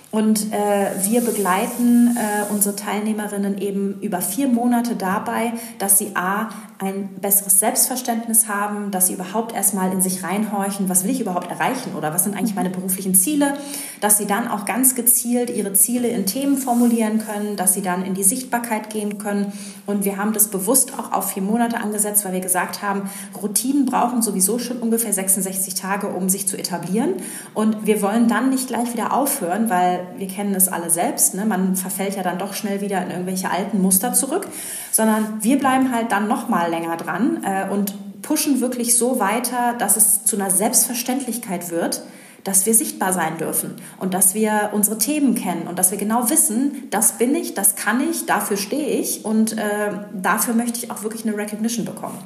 [0.09, 6.49] Und äh, wir begleiten äh, unsere Teilnehmerinnen eben über vier Monate dabei, dass sie A,
[6.79, 11.49] ein besseres Selbstverständnis haben, dass sie überhaupt erstmal in sich reinhorchen, was will ich überhaupt
[11.49, 13.55] erreichen oder was sind eigentlich meine beruflichen Ziele,
[13.99, 18.05] dass sie dann auch ganz gezielt ihre Ziele in Themen formulieren können, dass sie dann
[18.05, 19.53] in die Sichtbarkeit gehen können.
[19.87, 23.09] Und wir haben das bewusst auch auf vier Monate angesetzt, weil wir gesagt haben,
[23.41, 27.13] Routinen brauchen sowieso schon ungefähr 66 Tage, um sich zu etablieren.
[27.55, 31.45] Und wir wollen dann nicht gleich wieder aufhören, weil wir kennen es alle selbst, ne?
[31.45, 34.47] man verfällt ja dann doch schnell wieder in irgendwelche alten Muster zurück,
[34.91, 39.97] sondern wir bleiben halt dann nochmal länger dran äh, und pushen wirklich so weiter, dass
[39.97, 42.01] es zu einer Selbstverständlichkeit wird,
[42.43, 46.29] dass wir sichtbar sein dürfen und dass wir unsere Themen kennen und dass wir genau
[46.29, 50.89] wissen, das bin ich, das kann ich, dafür stehe ich und äh, dafür möchte ich
[50.89, 52.17] auch wirklich eine Recognition bekommen.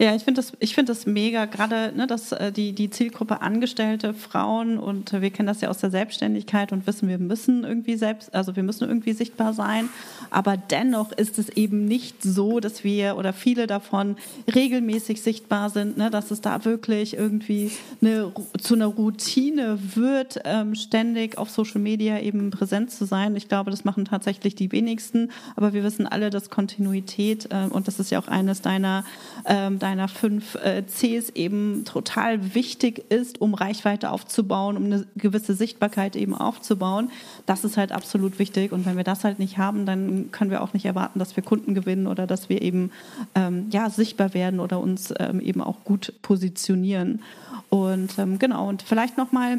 [0.00, 4.14] Ja, ich finde das, find das mega, gerade ne, dass äh, die, die Zielgruppe Angestellte,
[4.14, 8.32] Frauen und wir kennen das ja aus der Selbstständigkeit und wissen, wir müssen irgendwie selbst,
[8.32, 9.88] also wir müssen irgendwie sichtbar sein.
[10.30, 14.16] Aber dennoch ist es eben nicht so, dass wir oder viele davon
[14.54, 18.32] regelmäßig sichtbar sind, ne, dass es da wirklich irgendwie eine,
[18.62, 23.34] zu einer Routine wird, ähm, ständig auf Social Media eben präsent zu sein.
[23.34, 25.32] Ich glaube, das machen tatsächlich die wenigsten.
[25.56, 29.04] Aber wir wissen alle, dass Kontinuität, äh, und das ist ja auch eines deiner,
[29.44, 36.16] ähm, fünf äh, Cs eben total wichtig ist, um Reichweite aufzubauen, um eine gewisse Sichtbarkeit
[36.16, 37.10] eben aufzubauen.
[37.46, 38.72] Das ist halt absolut wichtig.
[38.72, 41.42] Und wenn wir das halt nicht haben, dann können wir auch nicht erwarten, dass wir
[41.42, 42.90] Kunden gewinnen oder dass wir eben
[43.34, 47.22] ähm, ja, sichtbar werden oder uns ähm, eben auch gut positionieren.
[47.70, 49.58] Und ähm, genau, und vielleicht nochmal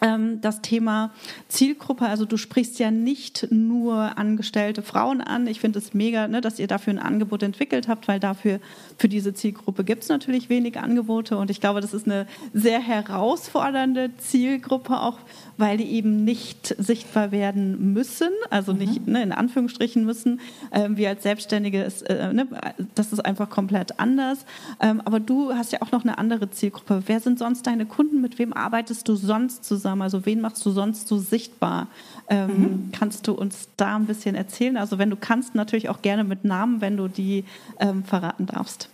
[0.00, 1.12] das Thema
[1.48, 2.06] Zielgruppe.
[2.06, 5.46] Also du sprichst ja nicht nur angestellte Frauen an.
[5.46, 8.60] Ich finde es mega, ne, dass ihr dafür ein Angebot entwickelt habt, weil dafür
[8.96, 11.36] für diese Zielgruppe gibt es natürlich wenig Angebote.
[11.36, 15.18] Und ich glaube, das ist eine sehr herausfordernde Zielgruppe, auch
[15.58, 19.12] weil die eben nicht sichtbar werden müssen, also nicht mhm.
[19.12, 20.40] ne, in Anführungsstrichen müssen.
[20.72, 22.46] Ähm, wir als Selbstständige, ist, äh, ne,
[22.94, 24.46] das ist einfach komplett anders.
[24.80, 27.02] Ähm, aber du hast ja auch noch eine andere Zielgruppe.
[27.04, 28.22] Wer sind sonst deine Kunden?
[28.22, 29.89] Mit wem arbeitest du sonst zusammen?
[29.98, 31.88] Also wen machst du sonst so sichtbar?
[32.28, 32.92] Ähm, mhm.
[32.92, 34.76] Kannst du uns da ein bisschen erzählen?
[34.76, 37.44] Also wenn du kannst, natürlich auch gerne mit Namen, wenn du die
[37.78, 38.88] ähm, verraten darfst.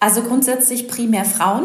[0.00, 1.64] Also grundsätzlich primär Frauen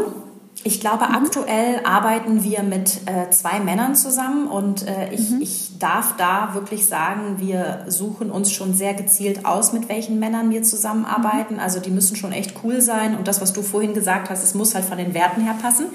[0.67, 1.15] Ich glaube, mhm.
[1.15, 5.41] aktuell arbeiten wir mit äh, zwei Männern zusammen und äh, ich, mhm.
[5.41, 10.49] ich darf da wirklich sagen, wir suchen uns schon sehr gezielt aus, mit welchen Männern
[10.49, 11.55] wir zusammenarbeiten.
[11.55, 11.59] Mhm.
[11.59, 14.55] Also die müssen schon echt cool sein und das, was du vorhin gesagt hast, es
[14.55, 15.85] muss halt von den Werten her passen.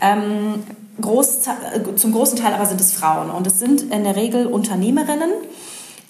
[0.00, 0.62] Ähm,
[1.00, 1.40] groß,
[1.96, 5.30] zum großen Teil aber sind es Frauen und es sind in der Regel Unternehmerinnen.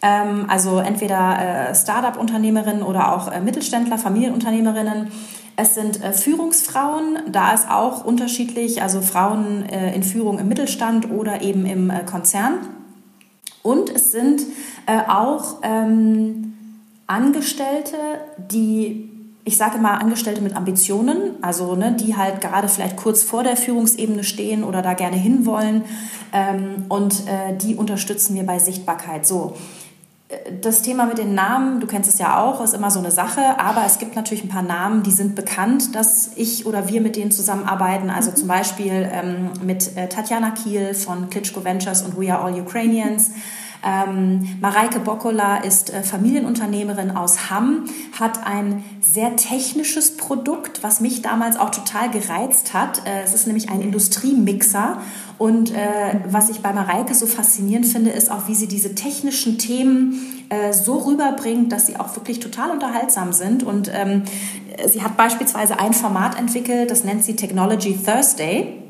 [0.01, 5.09] Ähm, also entweder äh, Start-up-Unternehmerinnen oder auch äh, Mittelständler, Familienunternehmerinnen
[5.61, 11.11] es sind äh, Führungsfrauen, da ist auch unterschiedlich, also Frauen äh, in Führung im Mittelstand
[11.11, 12.61] oder eben im äh, Konzern.
[13.65, 14.41] Und es sind
[14.87, 16.55] äh, auch ähm,
[17.09, 17.97] Angestellte,
[18.37, 19.11] die,
[19.49, 23.57] ich sage mal Angestellte mit Ambitionen, also ne, die halt gerade vielleicht kurz vor der
[23.57, 25.85] Führungsebene stehen oder da gerne hinwollen.
[26.33, 29.27] Ähm, und äh, die unterstützen wir bei Sichtbarkeit.
[29.27, 29.55] So
[30.61, 33.59] das Thema mit den Namen, du kennst es ja auch, ist immer so eine Sache,
[33.59, 37.17] aber es gibt natürlich ein paar Namen, die sind bekannt, dass ich oder wir mit
[37.17, 38.11] denen zusammenarbeiten.
[38.11, 42.61] Also zum Beispiel ähm, mit äh, Tatjana Kiel von Klitschko Ventures und We Are All
[42.61, 43.31] Ukrainians.
[43.85, 47.85] Ähm, Mareike Boccola ist äh, Familienunternehmerin aus Hamm,
[48.19, 53.07] hat ein sehr technisches Produkt, was mich damals auch total gereizt hat.
[53.07, 54.99] Äh, es ist nämlich ein Industriemixer
[55.39, 55.77] und äh,
[56.29, 60.73] was ich bei Mareike so faszinierend finde, ist auch, wie sie diese technischen Themen äh,
[60.73, 63.63] so rüberbringt, dass sie auch wirklich total unterhaltsam sind.
[63.63, 64.25] Und ähm,
[64.89, 68.88] sie hat beispielsweise ein Format entwickelt, das nennt sie Technology Thursday.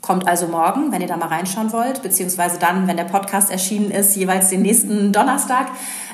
[0.00, 3.90] Kommt also morgen, wenn ihr da mal reinschauen wollt, beziehungsweise dann, wenn der Podcast erschienen
[3.90, 5.68] ist, jeweils den nächsten Donnerstag.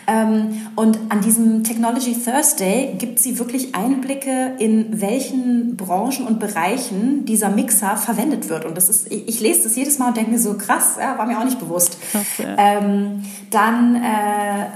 [0.09, 7.25] Ähm, und an diesem Technology Thursday gibt sie wirklich Einblicke, in welchen Branchen und Bereichen
[7.25, 8.64] dieser Mixer verwendet wird.
[8.64, 11.27] Und das ist, ich, lese das jedes Mal und denke mir so, krass, ja, war
[11.27, 11.99] mir auch nicht bewusst.
[12.38, 12.79] Ja.
[12.79, 14.66] ähm, dann äh,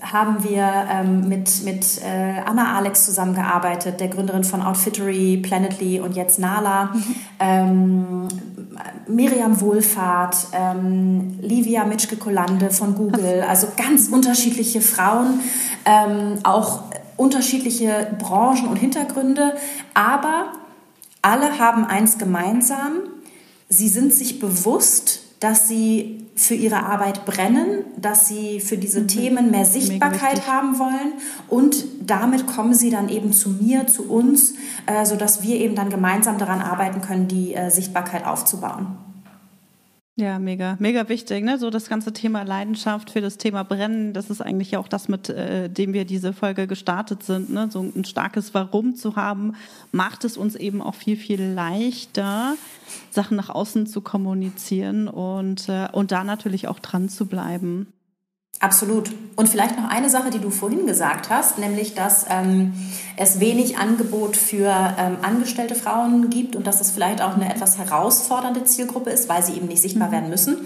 [0.00, 6.16] haben wir ähm, mit, mit äh, Anna Alex zusammengearbeitet, der Gründerin von Outfittery, Planetly und
[6.16, 6.86] jetzt Nala.
[6.94, 7.14] Mhm.
[7.40, 8.28] Ähm,
[9.06, 15.40] Miriam Wohlfahrt, ähm, Livia Mitschke-Kolande von Google, also ganz unterschiedliche Frauen,
[15.84, 16.84] ähm, auch
[17.16, 19.54] unterschiedliche Branchen und Hintergründe,
[19.94, 20.52] aber
[21.22, 23.00] alle haben eins gemeinsam,
[23.68, 29.08] sie sind sich bewusst, dass sie für ihre Arbeit brennen, dass sie für diese mhm.
[29.08, 31.12] Themen mehr Sichtbarkeit haben wollen
[31.48, 34.54] und damit kommen sie dann eben zu mir, zu uns,
[34.86, 39.07] äh, sodass wir eben dann gemeinsam daran arbeiten können, die äh, Sichtbarkeit aufzubauen.
[40.20, 41.58] Ja, mega, mega wichtig, ne?
[41.58, 45.28] So das ganze Thema Leidenschaft für das Thema Brennen, das ist eigentlich auch das, mit
[45.28, 47.68] äh, dem wir diese Folge gestartet sind, ne?
[47.70, 49.54] So ein starkes Warum zu haben,
[49.92, 52.56] macht es uns eben auch viel, viel leichter,
[53.12, 57.86] Sachen nach außen zu kommunizieren und, äh, und da natürlich auch dran zu bleiben.
[58.60, 59.12] Absolut.
[59.36, 62.72] Und vielleicht noch eine Sache, die du vorhin gesagt hast, nämlich, dass ähm,
[63.16, 64.66] es wenig Angebot für
[64.98, 69.44] ähm, angestellte Frauen gibt und dass es vielleicht auch eine etwas herausfordernde Zielgruppe ist, weil
[69.44, 70.12] sie eben nicht sichtbar mhm.
[70.12, 70.56] werden müssen.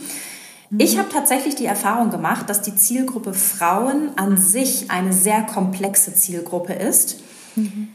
[0.71, 0.81] Mhm.
[0.81, 6.15] Ich habe tatsächlich die Erfahrung gemacht, dass die Zielgruppe Frauen an sich eine sehr komplexe
[6.15, 7.21] Zielgruppe ist.
[7.57, 7.89] Mhm.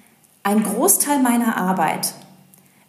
[0.43, 2.13] Ein Großteil meiner Arbeit,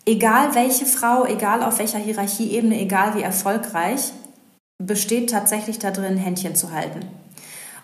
[0.05, 4.13] egal welche Frau, egal auf welcher Hierarchieebene, egal wie erfolgreich,
[4.79, 7.01] besteht tatsächlich darin, Händchen zu halten.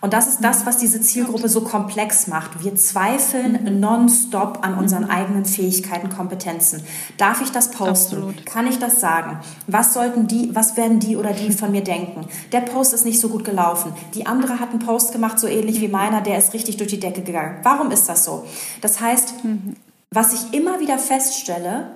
[0.00, 2.62] Und das ist das, was diese Zielgruppe so komplex macht.
[2.62, 3.80] Wir zweifeln mhm.
[3.80, 5.10] nonstop an unseren mhm.
[5.10, 6.84] eigenen Fähigkeiten, Kompetenzen.
[7.16, 8.16] Darf ich das posten?
[8.16, 8.44] Absolut.
[8.44, 9.40] Kann ich das sagen?
[9.66, 12.26] Was sollten die, was werden die oder die von mir denken?
[12.52, 13.94] Der Post ist nicht so gut gelaufen.
[14.12, 17.00] Die andere hat einen Post gemacht, so ähnlich wie meiner, der ist richtig durch die
[17.00, 17.60] Decke gegangen.
[17.62, 18.44] Warum ist das so?
[18.82, 19.74] Das heißt, mhm.
[20.10, 21.88] was ich immer wieder feststelle,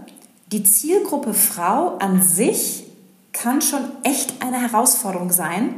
[0.50, 2.87] die Zielgruppe Frau an sich
[3.32, 5.74] kann schon echt eine Herausforderung sein,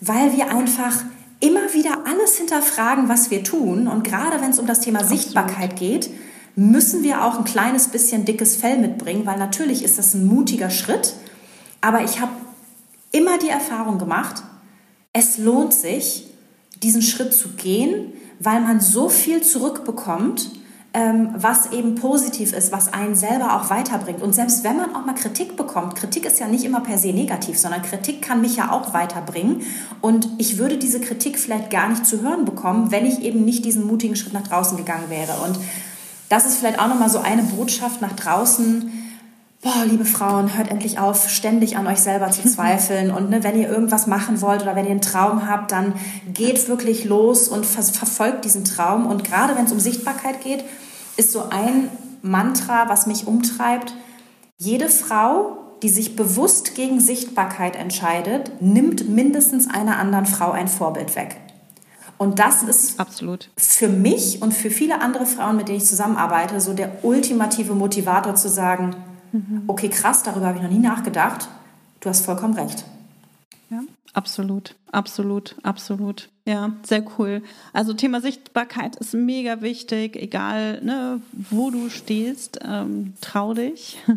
[0.00, 1.04] weil wir einfach
[1.40, 3.88] immer wieder alles hinterfragen, was wir tun.
[3.88, 5.22] Und gerade wenn es um das Thema Absolut.
[5.22, 6.10] Sichtbarkeit geht,
[6.54, 10.70] müssen wir auch ein kleines bisschen dickes Fell mitbringen, weil natürlich ist das ein mutiger
[10.70, 11.14] Schritt.
[11.80, 12.32] Aber ich habe
[13.12, 14.42] immer die Erfahrung gemacht,
[15.12, 16.24] es lohnt sich,
[16.82, 20.50] diesen Schritt zu gehen, weil man so viel zurückbekommt
[20.96, 24.22] ähm, was eben positiv ist, was einen selber auch weiterbringt.
[24.22, 27.08] Und selbst wenn man auch mal Kritik bekommt, Kritik ist ja nicht immer per se
[27.08, 29.60] negativ, sondern Kritik kann mich ja auch weiterbringen.
[30.00, 33.66] Und ich würde diese Kritik vielleicht gar nicht zu hören bekommen, wenn ich eben nicht
[33.66, 35.34] diesen mutigen Schritt nach draußen gegangen wäre.
[35.44, 35.58] Und
[36.30, 38.90] das ist vielleicht auch nochmal so eine Botschaft nach draußen.
[39.60, 43.10] Boah, liebe Frauen, hört endlich auf, ständig an euch selber zu zweifeln.
[43.10, 45.92] Und ne, wenn ihr irgendwas machen wollt oder wenn ihr einen Traum habt, dann
[46.32, 49.04] geht wirklich los und verfolgt diesen Traum.
[49.04, 50.64] Und gerade wenn es um Sichtbarkeit geht,
[51.16, 51.90] ist so ein
[52.22, 53.94] Mantra, was mich umtreibt.
[54.58, 61.16] Jede Frau, die sich bewusst gegen Sichtbarkeit entscheidet, nimmt mindestens einer anderen Frau ein Vorbild
[61.16, 61.36] weg.
[62.18, 63.50] Und das ist Absolut.
[63.56, 68.34] für mich und für viele andere Frauen, mit denen ich zusammenarbeite, so der ultimative Motivator
[68.34, 68.96] zu sagen,
[69.32, 69.64] mhm.
[69.66, 71.48] okay, krass, darüber habe ich noch nie nachgedacht.
[72.00, 72.84] Du hast vollkommen recht.
[74.16, 76.30] Absolut, absolut, absolut.
[76.46, 77.42] Ja, sehr cool.
[77.74, 83.98] Also Thema Sichtbarkeit ist mega wichtig, egal ne, wo du stehst, ähm, trau dich.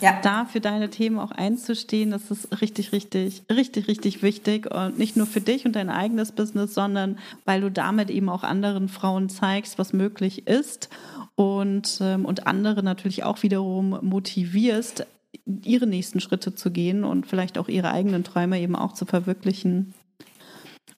[0.00, 0.20] Ja.
[0.22, 4.68] Da für deine Themen auch einzustehen, das ist richtig, richtig, richtig, richtig wichtig.
[4.68, 8.42] Und nicht nur für dich und dein eigenes Business, sondern weil du damit eben auch
[8.42, 10.88] anderen Frauen zeigst, was möglich ist
[11.36, 15.06] und, ähm, und andere natürlich auch wiederum motivierst,
[15.44, 19.94] ihre nächsten Schritte zu gehen und vielleicht auch ihre eigenen Träume eben auch zu verwirklichen.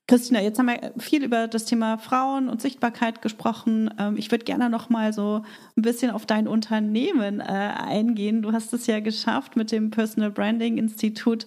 [0.09, 3.93] Christina, jetzt haben wir viel über das Thema Frauen und Sichtbarkeit gesprochen.
[3.99, 5.43] Ähm, ich würde gerne noch mal so
[5.75, 8.41] ein bisschen auf dein Unternehmen äh, eingehen.
[8.41, 11.45] Du hast es ja geschafft mit dem Personal Branding Institut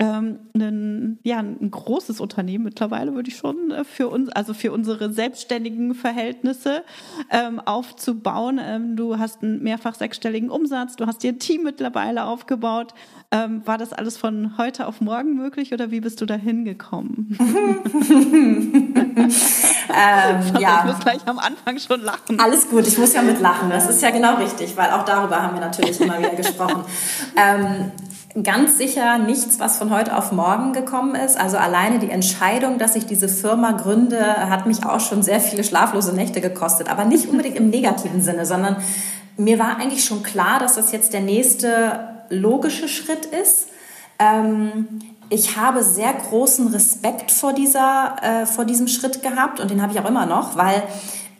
[0.00, 4.72] ähm, ein, ja, ein großes Unternehmen mittlerweile, würde ich schon äh, für uns, also für
[4.72, 6.82] unsere selbstständigen Verhältnisse
[7.30, 8.60] ähm, aufzubauen.
[8.62, 12.92] Ähm, du hast einen mehrfach sechsstelligen Umsatz, du hast dir ein Team mittlerweile aufgebaut.
[13.30, 17.38] Ähm, war das alles von heute auf morgen möglich oder wie bist du da hingekommen?
[19.94, 20.78] ähm, ja.
[20.80, 22.40] Ich muss gleich am Anfang schon lachen.
[22.40, 23.70] Alles gut, ich muss ja mit lachen.
[23.70, 26.84] Das ist ja genau richtig, weil auch darüber haben wir natürlich immer wieder gesprochen.
[28.42, 31.38] Ganz sicher nichts, was von heute auf morgen gekommen ist.
[31.38, 35.62] Also alleine die Entscheidung, dass ich diese Firma gründe, hat mich auch schon sehr viele
[35.62, 36.90] schlaflose Nächte gekostet.
[36.90, 38.76] Aber nicht unbedingt im negativen Sinne, sondern
[39.36, 43.68] mir war eigentlich schon klar, dass das jetzt der nächste logische Schritt ist.
[44.18, 44.88] Ähm,
[45.30, 49.92] ich habe sehr großen Respekt vor, dieser, äh, vor diesem Schritt gehabt und den habe
[49.92, 50.82] ich auch immer noch, weil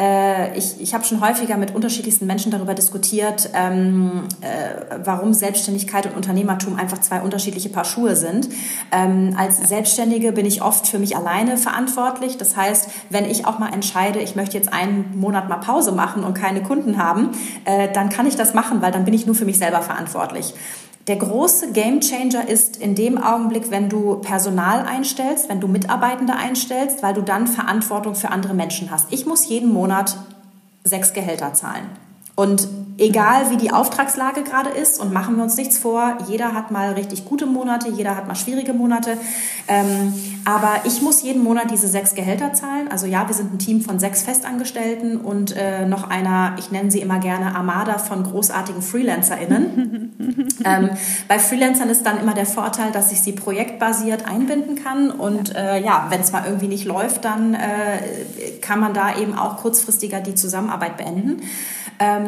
[0.01, 6.07] äh, ich, ich habe schon häufiger mit unterschiedlichsten Menschen darüber diskutiert, ähm, äh, warum Selbstständigkeit
[6.07, 8.49] und Unternehmertum einfach zwei unterschiedliche Paar Schuhe sind.
[8.91, 12.37] Ähm, als Selbstständige bin ich oft für mich alleine verantwortlich.
[12.39, 16.25] Das heißt, wenn ich auch mal entscheide, ich möchte jetzt einen Monat mal Pause machen
[16.25, 17.31] und keine Kunden haben,
[17.65, 20.55] äh, dann kann ich das machen, weil dann bin ich nur für mich selber verantwortlich.
[21.07, 27.03] Der große Gamechanger ist in dem Augenblick, wenn du Personal einstellst, wenn du Mitarbeitende einstellst,
[27.03, 29.13] weil du dann Verantwortung für andere Menschen hast.
[29.13, 30.17] Ich muss jeden Monat
[30.83, 31.85] sechs Gehälter zahlen.
[32.37, 32.69] Und
[32.99, 36.93] egal wie die Auftragslage gerade ist, und machen wir uns nichts vor, jeder hat mal
[36.93, 39.17] richtig gute Monate, jeder hat mal schwierige Monate.
[39.67, 42.89] Ähm, aber ich muss jeden Monat diese sechs Gehälter zahlen.
[42.91, 46.91] Also ja, wir sind ein Team von sechs Festangestellten und äh, noch einer, ich nenne
[46.91, 50.49] sie immer gerne Armada von großartigen FreelancerInnen.
[50.65, 50.91] ähm,
[51.29, 55.11] bei Freelancern ist dann immer der Vorteil, dass ich sie projektbasiert einbinden kann.
[55.11, 59.37] Und äh, ja, wenn es mal irgendwie nicht läuft, dann äh, kann man da eben
[59.37, 61.41] auch kurzfristiger die Zusammenarbeit beenden.
[62.01, 62.24] Ähm,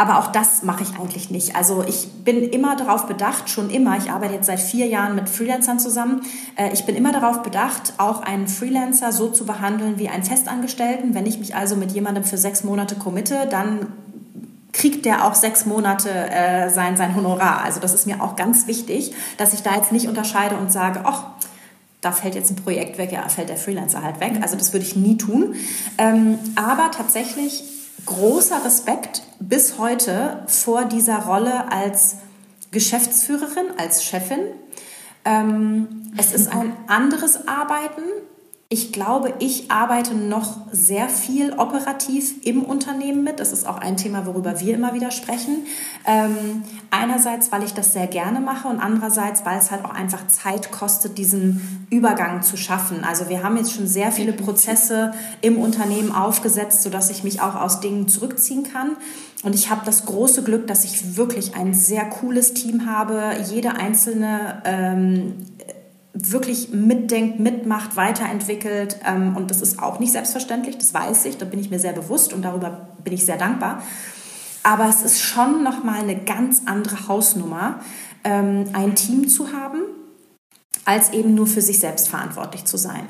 [0.00, 1.56] aber auch das mache ich eigentlich nicht.
[1.56, 5.28] Also ich bin immer darauf bedacht, schon immer, ich arbeite jetzt seit vier Jahren mit
[5.28, 6.22] Freelancern zusammen,
[6.54, 11.14] äh, ich bin immer darauf bedacht, auch einen Freelancer so zu behandeln wie einen Festangestellten.
[11.14, 13.88] Wenn ich mich also mit jemandem für sechs Monate committe, dann
[14.72, 17.64] kriegt der auch sechs Monate äh, sein, sein Honorar.
[17.64, 21.00] Also das ist mir auch ganz wichtig, dass ich da jetzt nicht unterscheide und sage,
[21.02, 21.24] ach,
[22.00, 24.34] da fällt jetzt ein Projekt weg, ja, fällt der Freelancer halt weg.
[24.42, 25.56] Also das würde ich nie tun.
[25.98, 27.64] Ähm, aber tatsächlich
[28.08, 32.16] großer Respekt bis heute vor dieser Rolle als
[32.70, 34.40] Geschäftsführerin, als Chefin.
[35.26, 38.02] Ähm, es ist ein anderes Arbeiten.
[38.70, 43.40] Ich glaube, ich arbeite noch sehr viel operativ im Unternehmen mit.
[43.40, 45.64] Das ist auch ein Thema, worüber wir immer wieder sprechen.
[46.04, 50.26] Ähm, einerseits, weil ich das sehr gerne mache und andererseits, weil es halt auch einfach
[50.26, 53.04] Zeit kostet, diesen Übergang zu schaffen.
[53.04, 57.54] Also wir haben jetzt schon sehr viele Prozesse im Unternehmen aufgesetzt, sodass ich mich auch
[57.54, 58.98] aus Dingen zurückziehen kann.
[59.44, 63.34] Und ich habe das große Glück, dass ich wirklich ein sehr cooles Team habe.
[63.50, 65.36] Jede einzelne ähm,
[66.12, 68.98] wirklich mitdenkt, mitmacht, weiterentwickelt.
[69.04, 71.92] Ähm, und das ist auch nicht selbstverständlich, das weiß ich, da bin ich mir sehr
[71.92, 73.82] bewusst und darüber bin ich sehr dankbar.
[74.62, 77.80] Aber es ist schon nochmal eine ganz andere Hausnummer,
[78.24, 79.82] ähm, ein Team zu haben,
[80.84, 83.06] als eben nur für sich selbst verantwortlich zu sein.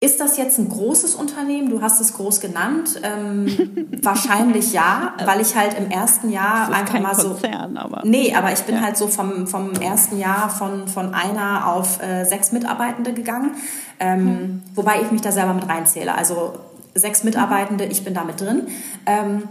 [0.00, 1.70] Ist das jetzt ein großes Unternehmen?
[1.70, 3.00] Du hast es groß genannt.
[3.02, 7.30] Ähm, wahrscheinlich ja, weil ich halt im ersten Jahr einfach mal so.
[7.30, 8.02] Konzern, aber.
[8.04, 8.82] Nee, aber ich bin ja.
[8.82, 13.56] halt so vom, vom ersten Jahr von, von einer auf äh, sechs Mitarbeitende gegangen.
[13.98, 14.62] Ähm, hm.
[14.76, 16.14] Wobei ich mich da selber mit reinzähle.
[16.14, 16.54] Also
[16.94, 18.68] sechs Mitarbeitende, ich bin da mit drin.
[19.04, 19.48] Ähm,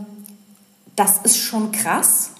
[0.95, 2.31] das ist schon krass.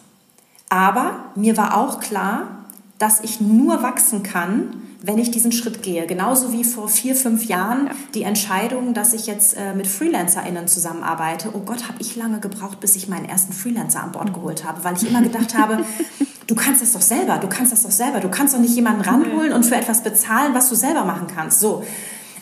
[0.70, 2.57] Aber mir war auch klar,
[3.00, 6.08] dass ich nur wachsen kann, wenn ich diesen Schritt gehe.
[6.08, 7.92] Genauso wie vor vier, fünf Jahren ja.
[8.16, 11.50] die Entscheidung, dass ich jetzt äh, mit FreelancerInnen zusammenarbeite.
[11.54, 14.84] Oh Gott, habe ich lange gebraucht, bis ich meinen ersten Freelancer an Bord geholt habe,
[14.84, 15.86] weil ich immer gedacht habe,
[16.48, 19.02] du kannst das doch selber, du kannst das doch selber, du kannst doch nicht jemanden
[19.02, 21.60] ranholen und für etwas bezahlen, was du selber machen kannst.
[21.60, 21.84] So.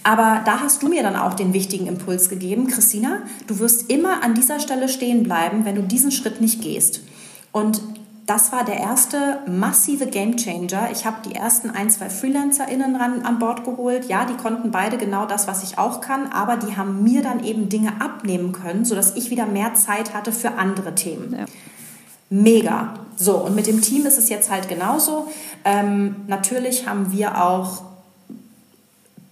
[0.03, 4.24] Aber da hast du mir dann auch den wichtigen Impuls gegeben, Christina, du wirst immer
[4.24, 7.01] an dieser Stelle stehen bleiben, wenn du diesen Schritt nicht gehst.
[7.51, 7.82] Und
[8.26, 10.89] das war der erste massive Gamechanger.
[10.91, 14.05] Ich habe die ersten ein, zwei FreelancerInnen ran, an Bord geholt.
[14.05, 17.43] Ja, die konnten beide genau das, was ich auch kann, aber die haben mir dann
[17.43, 21.36] eben Dinge abnehmen können, sodass ich wieder mehr Zeit hatte für andere Themen.
[21.38, 21.45] Ja.
[22.30, 22.95] Mega.
[23.15, 25.32] So, und mit dem Team ist es jetzt halt genauso.
[25.63, 27.84] Ähm, natürlich haben wir auch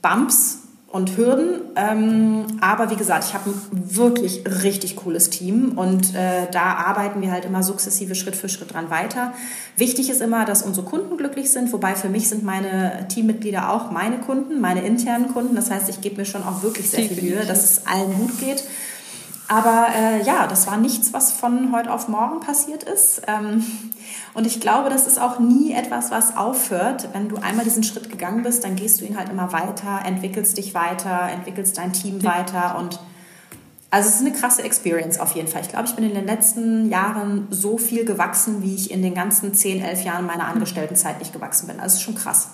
[0.01, 0.59] Bumps
[0.93, 1.61] und Hürden.
[1.75, 7.19] Ähm, aber wie gesagt, ich habe ein wirklich richtig cooles Team und äh, da arbeiten
[7.19, 9.33] wir halt immer sukzessive Schritt für Schritt dran weiter.
[9.75, 13.89] Wichtig ist immer, dass unsere Kunden glücklich sind, wobei für mich sind meine Teammitglieder auch
[13.89, 15.55] meine Kunden, meine internen Kunden.
[15.55, 18.39] Das heißt, ich gebe mir schon auch wirklich sehr viel Mühe, dass es allen gut
[18.39, 18.63] geht.
[19.47, 23.21] Aber äh, ja, das war nichts, was von heute auf morgen passiert ist.
[23.27, 23.63] Ähm,
[24.33, 27.09] und ich glaube, das ist auch nie etwas, was aufhört.
[27.13, 30.57] Wenn du einmal diesen Schritt gegangen bist, dann gehst du ihn halt immer weiter, entwickelst
[30.57, 32.31] dich weiter, entwickelst dein Team ja.
[32.31, 32.99] weiter und
[33.93, 35.61] also es ist eine krasse Experience auf jeden Fall.
[35.61, 39.13] Ich glaube, ich bin in den letzten Jahren so viel gewachsen, wie ich in den
[39.13, 41.79] ganzen 10, 11 Jahren meiner Angestelltenzeit nicht gewachsen bin.
[41.79, 42.47] Also es ist schon krass.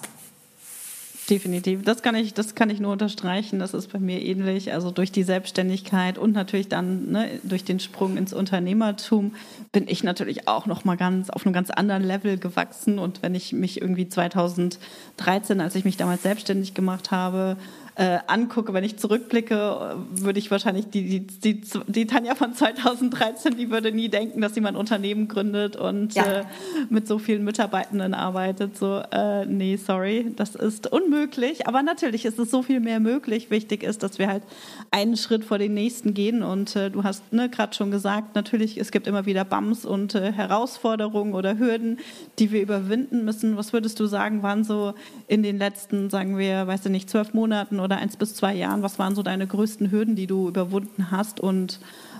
[1.30, 1.84] Definitiv.
[1.84, 3.60] Das kann ich, das kann ich nur unterstreichen.
[3.60, 4.74] Das ist bei mir ähnlich.
[4.74, 9.36] Also durch die Selbstständigkeit und natürlich dann ne, durch den Sprung ins Unternehmertum
[9.72, 12.98] bin ich natürlich auch noch mal ganz auf einem ganz anderen Level gewachsen.
[12.98, 17.58] Und wenn ich mich irgendwie 2013, als ich mich damals selbstständig gemacht habe,
[18.00, 23.58] äh, angucke, wenn ich zurückblicke, würde ich wahrscheinlich die, die, die, die, Tanja von 2013,
[23.58, 26.24] die würde nie denken, dass sie mal ein Unternehmen gründet und ja.
[26.24, 26.44] äh,
[26.90, 28.78] mit so vielen Mitarbeitenden arbeitet.
[28.78, 31.68] So, äh, nee, sorry, das ist unmöglich.
[31.68, 33.52] Aber natürlich ist es so viel mehr möglich.
[33.52, 34.44] Wichtig ist, dass wir halt
[34.92, 36.42] einen Schritt vor den nächsten gehen.
[36.42, 40.16] Und äh, du hast ne, gerade schon gesagt, natürlich, es gibt immer wieder Bums und
[40.16, 42.00] äh, Herausforderungen oder Hürden,
[42.40, 43.58] die wir überwinden müssen.
[43.58, 44.94] Was würdest du sagen, waren so
[45.28, 48.54] in den letzten, sagen wir, weiß ich nicht, zwölf Monaten oder oder eins bis zwei
[48.54, 51.80] Jahren, was waren so deine größten Hürden, die du überwunden hast und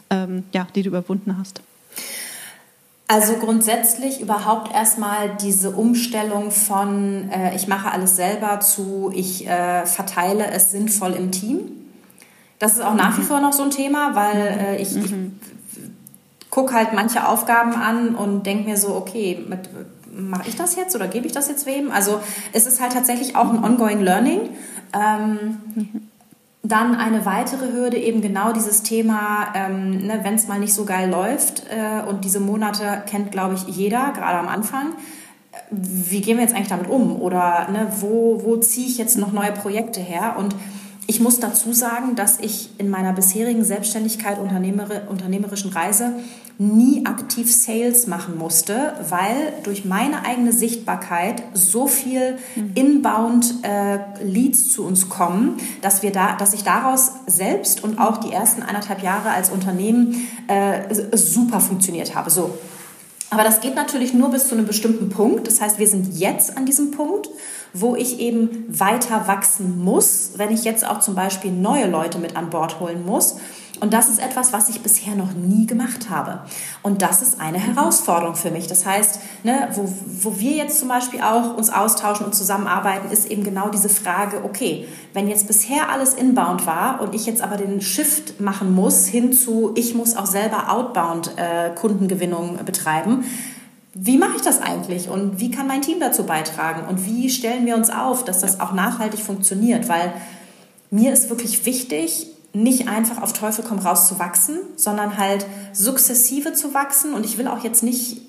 [0.10, 1.62] ähm, ja, die du überwunden hast?
[3.08, 9.86] Also grundsätzlich überhaupt erstmal diese Umstellung von äh, ich mache alles selber zu ich äh,
[9.86, 11.60] verteile es sinnvoll im Team.
[12.58, 13.26] Das ist auch nach wie mhm.
[13.26, 15.40] vor noch so ein Thema, weil äh, ich, ich mhm.
[16.50, 19.70] gucke halt manche Aufgaben an und denke mir so, okay, mit,
[20.20, 21.92] mache ich das jetzt oder gebe ich das jetzt wem?
[21.92, 22.20] Also
[22.54, 24.50] es ist halt tatsächlich auch ein ongoing Learning.
[24.94, 25.58] Ähm,
[26.62, 30.84] Dann eine weitere Hürde, eben genau dieses Thema, ähm, ne, wenn es mal nicht so
[30.84, 34.88] geil läuft äh, und diese Monate kennt, glaube ich, jeder, gerade am Anfang.
[35.72, 37.22] Wie gehen wir jetzt eigentlich damit um?
[37.22, 40.36] Oder ne, wo, wo ziehe ich jetzt noch neue Projekte her?
[40.38, 40.54] Und
[41.08, 46.14] ich muss dazu sagen, dass ich in meiner bisherigen Selbstständigkeit, unternehmer, unternehmerischen Reise
[46.62, 52.72] nie aktiv Sales machen musste, weil durch meine eigene Sichtbarkeit so viel mhm.
[52.76, 58.18] inbound äh, Leads zu uns kommen, dass wir da, dass ich daraus selbst und auch
[58.18, 62.30] die ersten anderthalb Jahre als Unternehmen äh, super funktioniert habe.
[62.30, 62.58] So.
[63.30, 65.48] Aber das geht natürlich nur bis zu einem bestimmten Punkt.
[65.48, 67.30] Das heißt, wir sind jetzt an diesem Punkt,
[67.74, 72.36] wo ich eben weiter wachsen muss, wenn ich jetzt auch zum Beispiel neue Leute mit
[72.36, 73.38] an Bord holen muss.
[73.80, 76.42] Und das ist etwas, was ich bisher noch nie gemacht habe.
[76.84, 78.68] Und das ist eine Herausforderung für mich.
[78.68, 83.30] Das heißt, ne, wo, wo wir jetzt zum Beispiel auch uns austauschen und zusammenarbeiten, ist
[83.32, 87.58] eben genau diese Frage, okay, wenn jetzt bisher alles inbound war und ich jetzt aber
[87.58, 93.24] den Shift machen muss hin zu, ich muss auch selber outbound äh, Kundengewinnung betreiben,
[93.94, 97.66] wie mache ich das eigentlich und wie kann mein Team dazu beitragen und wie stellen
[97.66, 99.90] wir uns auf, dass das auch nachhaltig funktioniert?
[99.90, 100.14] Weil
[100.92, 106.54] mir ist wirklich wichtig, nicht einfach auf Teufel komm raus zu wachsen, sondern halt sukzessive
[106.54, 107.14] zu wachsen.
[107.14, 108.22] Und ich will auch jetzt nicht,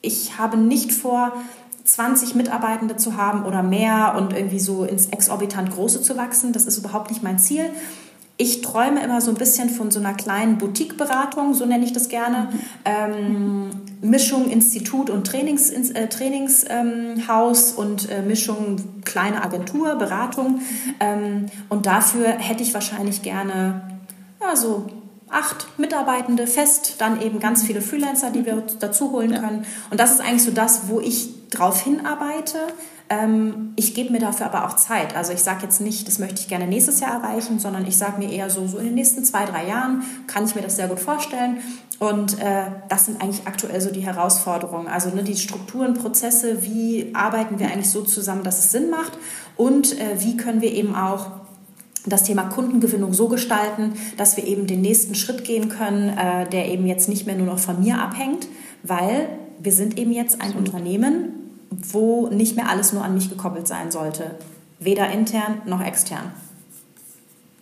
[0.00, 1.32] ich habe nicht vor,
[1.84, 6.52] 20 Mitarbeitende zu haben oder mehr und irgendwie so ins exorbitant Große zu wachsen.
[6.52, 7.70] Das ist überhaupt nicht mein Ziel,
[8.36, 12.08] ich träume immer so ein bisschen von so einer kleinen Boutique-Beratung, so nenne ich das
[12.08, 12.48] gerne.
[12.84, 13.70] Ähm,
[14.00, 20.60] Mischung Institut und Trainings, äh, Trainingshaus ähm, und äh, Mischung kleine Agentur, Beratung.
[20.98, 23.82] Ähm, und dafür hätte ich wahrscheinlich gerne
[24.40, 24.86] ja, so
[25.34, 29.66] acht Mitarbeitende fest, dann eben ganz viele Freelancer, die wir dazu holen können.
[29.90, 32.58] Und das ist eigentlich so das, wo ich drauf hinarbeite.
[33.10, 35.14] Ähm, ich gebe mir dafür aber auch Zeit.
[35.14, 38.18] Also ich sage jetzt nicht, das möchte ich gerne nächstes Jahr erreichen, sondern ich sage
[38.18, 40.88] mir eher so, so in den nächsten zwei, drei Jahren kann ich mir das sehr
[40.88, 41.58] gut vorstellen.
[41.98, 44.88] Und äh, das sind eigentlich aktuell so die Herausforderungen.
[44.88, 49.12] Also ne, die Strukturen, Prozesse, wie arbeiten wir eigentlich so zusammen, dass es Sinn macht
[49.56, 51.43] und äh, wie können wir eben auch
[52.06, 56.68] das Thema Kundengewinnung so gestalten, dass wir eben den nächsten Schritt gehen können, äh, der
[56.68, 58.46] eben jetzt nicht mehr nur noch von mir abhängt,
[58.82, 59.28] weil
[59.58, 61.32] wir sind eben jetzt ein Unternehmen,
[61.70, 64.32] wo nicht mehr alles nur an mich gekoppelt sein sollte.
[64.78, 66.32] Weder intern noch extern.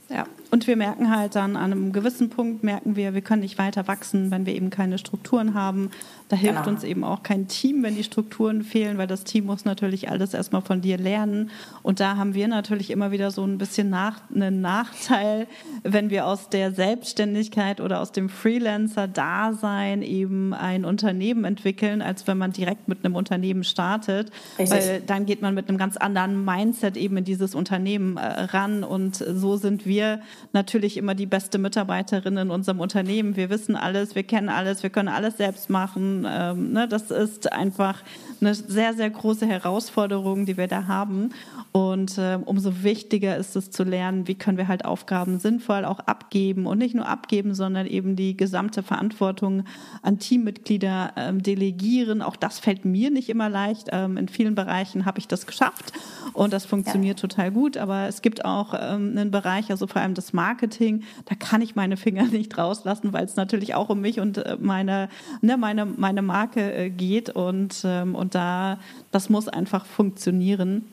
[0.09, 3.57] Ja, Und wir merken halt dann an einem gewissen Punkt, merken wir, wir können nicht
[3.57, 5.91] weiter wachsen, wenn wir eben keine Strukturen haben.
[6.29, 6.69] Da hilft genau.
[6.69, 10.35] uns eben auch kein Team, wenn die Strukturen fehlen, weil das Team muss natürlich alles
[10.35, 11.51] erstmal von dir lernen.
[11.83, 15.47] Und da haben wir natürlich immer wieder so ein bisschen nach, einen Nachteil,
[15.85, 22.37] wenn wir aus der Selbstständigkeit oder aus dem Freelancer-Dasein eben ein Unternehmen entwickeln, als wenn
[22.37, 24.31] man direkt mit einem Unternehmen startet.
[24.59, 24.79] Richtig.
[24.79, 28.85] Weil dann geht man mit einem ganz anderen Mindset eben in dieses Unternehmen äh, ran.
[28.85, 30.21] Und so sind wir
[30.53, 33.37] natürlich immer die beste Mitarbeiterin in unserem Unternehmen.
[33.37, 36.27] Wir wissen alles, wir kennen alles, wir können alles selbst machen.
[36.29, 36.89] Ähm, ne?
[36.89, 38.03] Das ist einfach
[38.41, 41.31] eine sehr, sehr große Herausforderung, die wir da haben.
[41.73, 46.01] Und äh, umso wichtiger ist es zu lernen, wie können wir halt Aufgaben sinnvoll auch
[46.01, 49.65] abgeben und nicht nur abgeben, sondern eben die gesamte Verantwortung
[50.03, 52.21] an Teammitglieder ähm, delegieren.
[52.21, 53.89] Auch das fällt mir nicht immer leicht.
[53.93, 55.93] Ähm, in vielen Bereichen habe ich das geschafft
[56.33, 57.29] und das funktioniert ja.
[57.29, 57.77] total gut.
[57.77, 61.75] Aber es gibt auch ähm, einen Bereich, also vor allem das Marketing, da kann ich
[61.75, 65.09] meine Finger nicht rauslassen, weil es natürlich auch um mich und äh, meine,
[65.41, 68.79] ne, meine, meine Marke äh, geht und, ähm, und da,
[69.11, 70.85] das muss einfach funktionieren.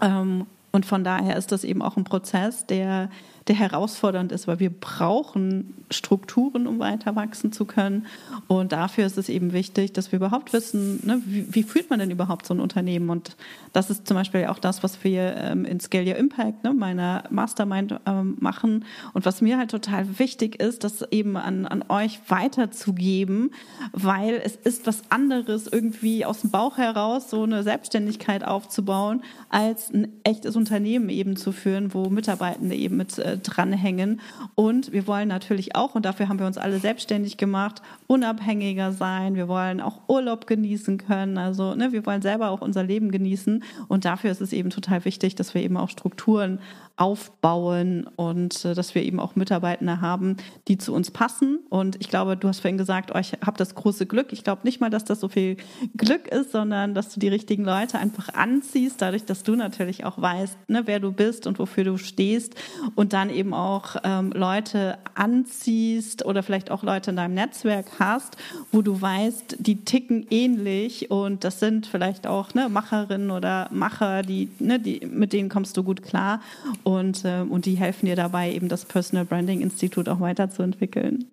[0.00, 3.08] Ähm, und von daher ist das eben auch ein Prozess, der
[3.48, 8.06] der herausfordernd ist, weil wir brauchen Strukturen, um weiter wachsen zu können.
[8.48, 12.00] Und dafür ist es eben wichtig, dass wir überhaupt wissen, ne, wie, wie, führt man
[12.00, 13.08] denn überhaupt so ein Unternehmen?
[13.08, 13.36] Und
[13.72, 17.24] das ist zum Beispiel auch das, was wir ähm, in Scale Your Impact, ne, meiner
[17.30, 18.84] Mastermind, ähm, machen.
[19.12, 23.52] Und was mir halt total wichtig ist, das eben an, an euch weiterzugeben,
[23.92, 29.92] weil es ist was anderes, irgendwie aus dem Bauch heraus so eine Selbstständigkeit aufzubauen, als
[29.92, 34.20] ein echtes Unternehmen eben zu führen, wo Mitarbeitende eben mit äh, dranhängen.
[34.54, 39.34] Und wir wollen natürlich auch, und dafür haben wir uns alle selbstständig gemacht, unabhängiger sein.
[39.34, 41.38] Wir wollen auch Urlaub genießen können.
[41.38, 43.62] Also ne, wir wollen selber auch unser Leben genießen.
[43.88, 46.60] Und dafür ist es eben total wichtig, dass wir eben auch Strukturen
[46.96, 51.58] aufbauen und äh, dass wir eben auch Mitarbeitende haben, die zu uns passen.
[51.68, 54.32] Und ich glaube, du hast vorhin gesagt, oh, ich habe das große Glück.
[54.32, 55.58] Ich glaube nicht mal, dass das so viel
[55.96, 60.20] Glück ist, sondern dass du die richtigen Leute einfach anziehst, dadurch, dass du natürlich auch
[60.20, 62.54] weißt, ne, wer du bist und wofür du stehst
[62.94, 68.36] und dann eben auch ähm, Leute anziehst oder vielleicht auch Leute in deinem Netzwerk hast,
[68.72, 74.22] wo du weißt, die ticken ähnlich und das sind vielleicht auch ne, Macherinnen oder Macher,
[74.22, 76.40] die, ne, die, mit denen kommst du gut klar
[76.84, 81.26] und, äh, und die helfen dir dabei, eben das Personal Branding Institut auch weiterzuentwickeln.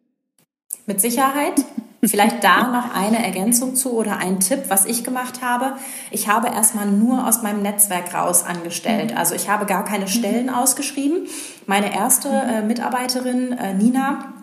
[0.85, 1.63] Mit Sicherheit.
[2.05, 5.73] Vielleicht da noch eine Ergänzung zu oder ein Tipp, was ich gemacht habe.
[6.11, 9.11] Ich habe erstmal nur aus meinem Netzwerk raus angestellt.
[9.11, 9.17] Mhm.
[9.17, 10.53] Also ich habe gar keine Stellen mhm.
[10.53, 11.27] ausgeschrieben.
[11.65, 14.33] Meine erste äh, Mitarbeiterin, äh, Nina,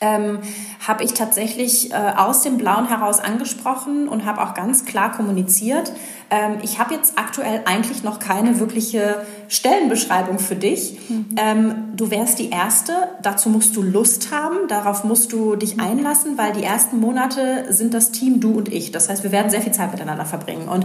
[0.00, 0.40] ähm,
[0.86, 5.92] habe ich tatsächlich äh, aus dem Blauen heraus angesprochen und habe auch ganz klar kommuniziert.
[6.30, 10.98] Ähm, ich habe jetzt aktuell eigentlich noch keine wirkliche Stellenbeschreibung für dich.
[11.08, 11.26] Mhm.
[11.36, 12.92] Ähm, du wärst die Erste.
[13.22, 14.68] Dazu musst du Lust haben.
[14.68, 18.90] Darauf musst du dich einlassen, weil die ersten Monate sind das Team du und ich.
[18.90, 20.68] Das heißt, wir werden sehr viel Zeit miteinander verbringen.
[20.68, 20.84] Und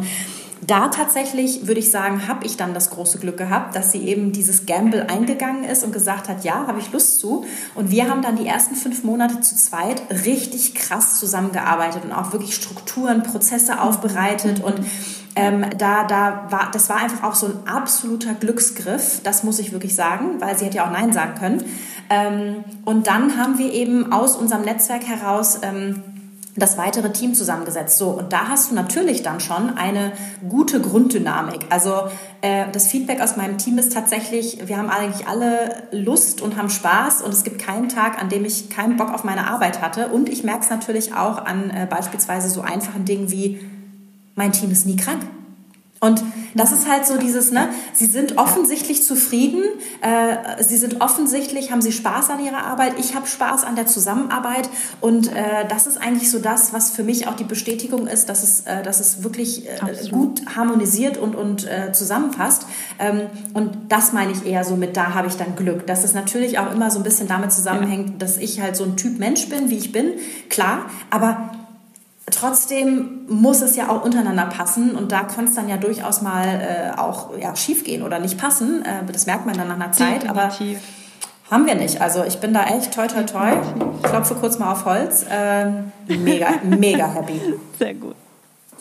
[0.66, 4.32] da tatsächlich, würde ich sagen, habe ich dann das große Glück gehabt, dass sie eben
[4.32, 7.46] dieses Gamble eingegangen ist und gesagt hat, ja, habe ich Lust zu.
[7.74, 12.32] Und wir haben dann die ersten fünf Monate zu zweit richtig krass zusammengearbeitet und auch
[12.32, 14.82] wirklich Strukturen, Prozesse aufbereitet und
[15.36, 19.72] ähm, da, da war, das war einfach auch so ein absoluter Glücksgriff, das muss ich
[19.72, 21.64] wirklich sagen, weil sie hätte ja auch Nein sagen können.
[22.10, 26.04] Ähm, und dann haben wir eben aus unserem Netzwerk heraus ähm,
[26.56, 27.98] das weitere Team zusammengesetzt.
[27.98, 30.12] So, und da hast du natürlich dann schon eine
[30.50, 31.66] gute Grunddynamik.
[31.70, 32.10] Also
[32.42, 36.70] äh, das Feedback aus meinem Team ist tatsächlich, wir haben eigentlich alle Lust und haben
[36.70, 40.10] Spaß und es gibt keinen Tag, an dem ich keinen Bock auf meine Arbeit hatte.
[40.10, 43.60] Und ich merke es natürlich auch an äh, beispielsweise so einfachen Dingen wie,
[44.36, 45.22] mein Team ist nie krank.
[46.04, 46.24] Und
[46.56, 49.64] das ist halt so dieses, ne, sie sind offensichtlich zufrieden,
[50.02, 53.86] äh, sie sind offensichtlich, haben sie Spaß an ihrer Arbeit, ich habe Spaß an der
[53.86, 54.68] Zusammenarbeit
[55.00, 58.42] und äh, das ist eigentlich so das, was für mich auch die Bestätigung ist, dass
[58.42, 62.66] es, äh, dass es wirklich äh, gut harmonisiert und, und äh, zusammenfasst.
[62.98, 65.86] Ähm, und das meine ich eher so mit, da habe ich dann Glück.
[65.86, 68.16] Dass es natürlich auch immer so ein bisschen damit zusammenhängt, ja.
[68.18, 70.14] dass ich halt so ein Typ Mensch bin, wie ich bin,
[70.50, 71.61] klar, aber
[72.32, 76.46] Trotzdem muss es ja auch untereinander passen und da kann es dann ja durchaus mal
[76.46, 78.84] äh, auch ja, schief gehen oder nicht passen.
[78.84, 80.30] Äh, das merkt man dann nach einer Zeit, Definitiv.
[80.30, 80.56] aber
[81.52, 82.02] haben wir nicht.
[82.02, 83.52] Also ich bin da echt toi toi toi.
[84.04, 85.26] Klopfe kurz mal auf Holz.
[85.30, 85.70] Äh,
[86.08, 87.40] mega, mega happy.
[87.78, 88.16] Sehr gut.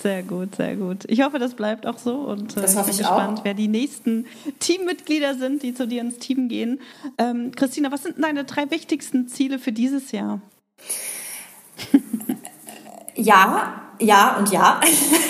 [0.03, 1.05] Sehr gut, sehr gut.
[1.09, 3.45] Ich hoffe, das bleibt auch so und äh, das hoffe ich bin gespannt, auch.
[3.45, 4.25] wer die nächsten
[4.59, 6.81] Teammitglieder sind, die zu dir ins Team gehen.
[7.19, 10.41] Ähm, Christina, was sind deine drei wichtigsten Ziele für dieses Jahr?
[13.15, 14.81] ja, ja und ja.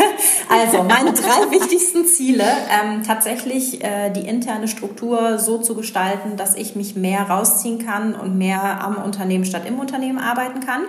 [0.49, 6.55] also meine drei wichtigsten Ziele, ähm, tatsächlich äh, die interne Struktur so zu gestalten, dass
[6.55, 10.83] ich mich mehr rausziehen kann und mehr am Unternehmen statt im Unternehmen arbeiten kann.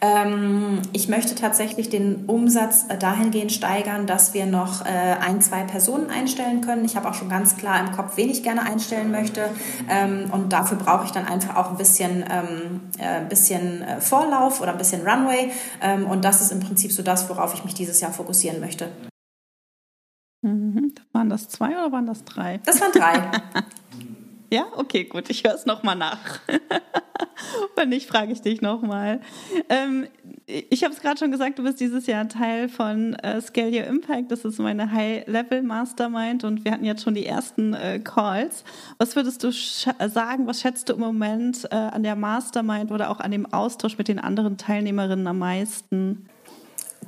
[0.00, 5.62] Ähm, ich möchte tatsächlich den Umsatz äh, dahingehend steigern, dass wir noch äh, ein, zwei
[5.64, 6.84] Personen einstellen können.
[6.84, 9.50] Ich habe auch schon ganz klar im Kopf, wen ich gerne einstellen möchte.
[9.88, 14.72] Ähm, und dafür brauche ich dann einfach auch ein bisschen, ähm, äh, bisschen Vorlauf oder
[14.72, 15.50] ein bisschen Runway.
[16.08, 18.88] und das ist im Prinzip so das, worauf ich mich dieses Jahr fokussieren möchte.
[20.42, 20.94] Mhm.
[21.12, 22.60] Waren das zwei oder waren das drei?
[22.64, 23.30] Das waren drei.
[24.50, 25.28] Ja, okay, gut.
[25.28, 26.40] Ich höre es nochmal nach.
[27.76, 29.20] Wenn nicht, frage ich dich nochmal.
[29.68, 30.06] Ähm,
[30.46, 33.84] ich habe es gerade schon gesagt, du bist dieses Jahr Teil von äh, Scale Your
[33.84, 34.30] Impact.
[34.30, 38.64] Das ist meine High-Level-Mastermind und wir hatten jetzt schon die ersten äh, Calls.
[38.98, 43.20] Was würdest du sagen, was schätzt du im Moment äh, an der Mastermind oder auch
[43.20, 46.28] an dem Austausch mit den anderen Teilnehmerinnen am meisten?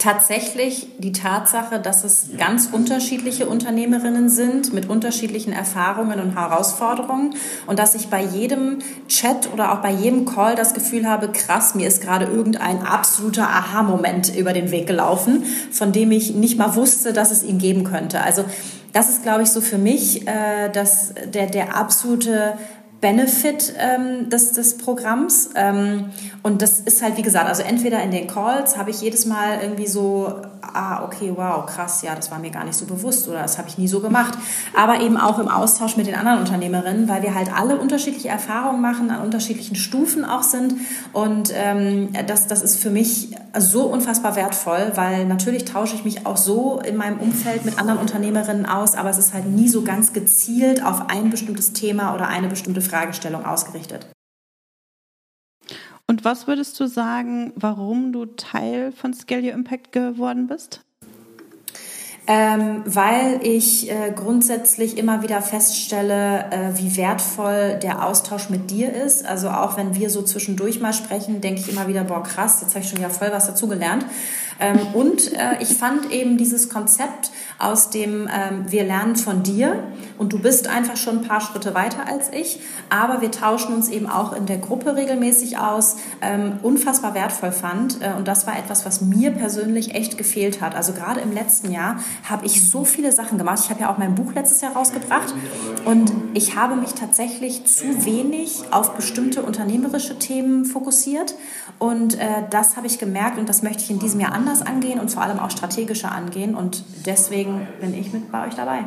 [0.00, 7.34] Tatsächlich die Tatsache, dass es ganz unterschiedliche Unternehmerinnen sind mit unterschiedlichen Erfahrungen und Herausforderungen
[7.66, 8.78] und dass ich bei jedem
[9.08, 13.48] Chat oder auch bei jedem Call das Gefühl habe, krass, mir ist gerade irgendein absoluter
[13.48, 17.84] Aha-Moment über den Weg gelaufen, von dem ich nicht mal wusste, dass es ihn geben
[17.84, 18.22] könnte.
[18.22, 18.44] Also
[18.92, 22.54] das ist, glaube ich, so für mich äh, dass der, der absolute
[23.00, 25.50] Benefit ähm, des, des Programms.
[25.54, 26.10] Ähm,
[26.42, 29.60] und das ist halt, wie gesagt, also entweder in den Calls habe ich jedes Mal
[29.62, 30.34] irgendwie so,
[30.74, 33.68] ah, okay, wow, krass, ja, das war mir gar nicht so bewusst oder das habe
[33.68, 34.36] ich nie so gemacht.
[34.76, 38.80] Aber eben auch im Austausch mit den anderen Unternehmerinnen, weil wir halt alle unterschiedliche Erfahrungen
[38.80, 40.74] machen, an unterschiedlichen Stufen auch sind.
[41.12, 46.26] Und ähm, das, das ist für mich so unfassbar wertvoll, weil natürlich tausche ich mich
[46.26, 49.82] auch so in meinem Umfeld mit anderen Unternehmerinnen aus, aber es ist halt nie so
[49.82, 54.06] ganz gezielt auf ein bestimmtes Thema oder eine bestimmte Fragestellung ausgerichtet.
[56.06, 60.84] Und was würdest du sagen, warum du Teil von Scale Your Impact geworden bist?
[62.32, 68.94] Ähm, weil ich äh, grundsätzlich immer wieder feststelle, äh, wie wertvoll der Austausch mit dir
[68.94, 69.26] ist.
[69.26, 72.76] Also auch wenn wir so zwischendurch mal sprechen, denke ich immer wieder, boah krass, jetzt
[72.76, 74.06] habe ich schon wieder voll was dazugelernt.
[74.60, 79.82] Ähm, und äh, ich fand eben dieses Konzept aus dem, ähm, wir lernen von dir
[80.18, 82.60] und du bist einfach schon ein paar Schritte weiter als ich,
[82.90, 88.02] aber wir tauschen uns eben auch in der Gruppe regelmäßig aus, ähm, unfassbar wertvoll fand.
[88.02, 90.74] Äh, und das war etwas, was mir persönlich echt gefehlt hat.
[90.74, 93.60] Also gerade im letzten Jahr habe ich so viele Sachen gemacht.
[93.64, 95.34] Ich habe ja auch mein Buch letztes Jahr rausgebracht
[95.84, 101.34] und ich habe mich tatsächlich zu wenig auf bestimmte unternehmerische Themen fokussiert.
[101.78, 105.00] Und äh, das habe ich gemerkt und das möchte ich in diesem Jahr anders angehen
[105.00, 106.54] und vor allem auch strategischer angehen.
[106.54, 108.84] Und deswegen bin ich mit bei euch dabei.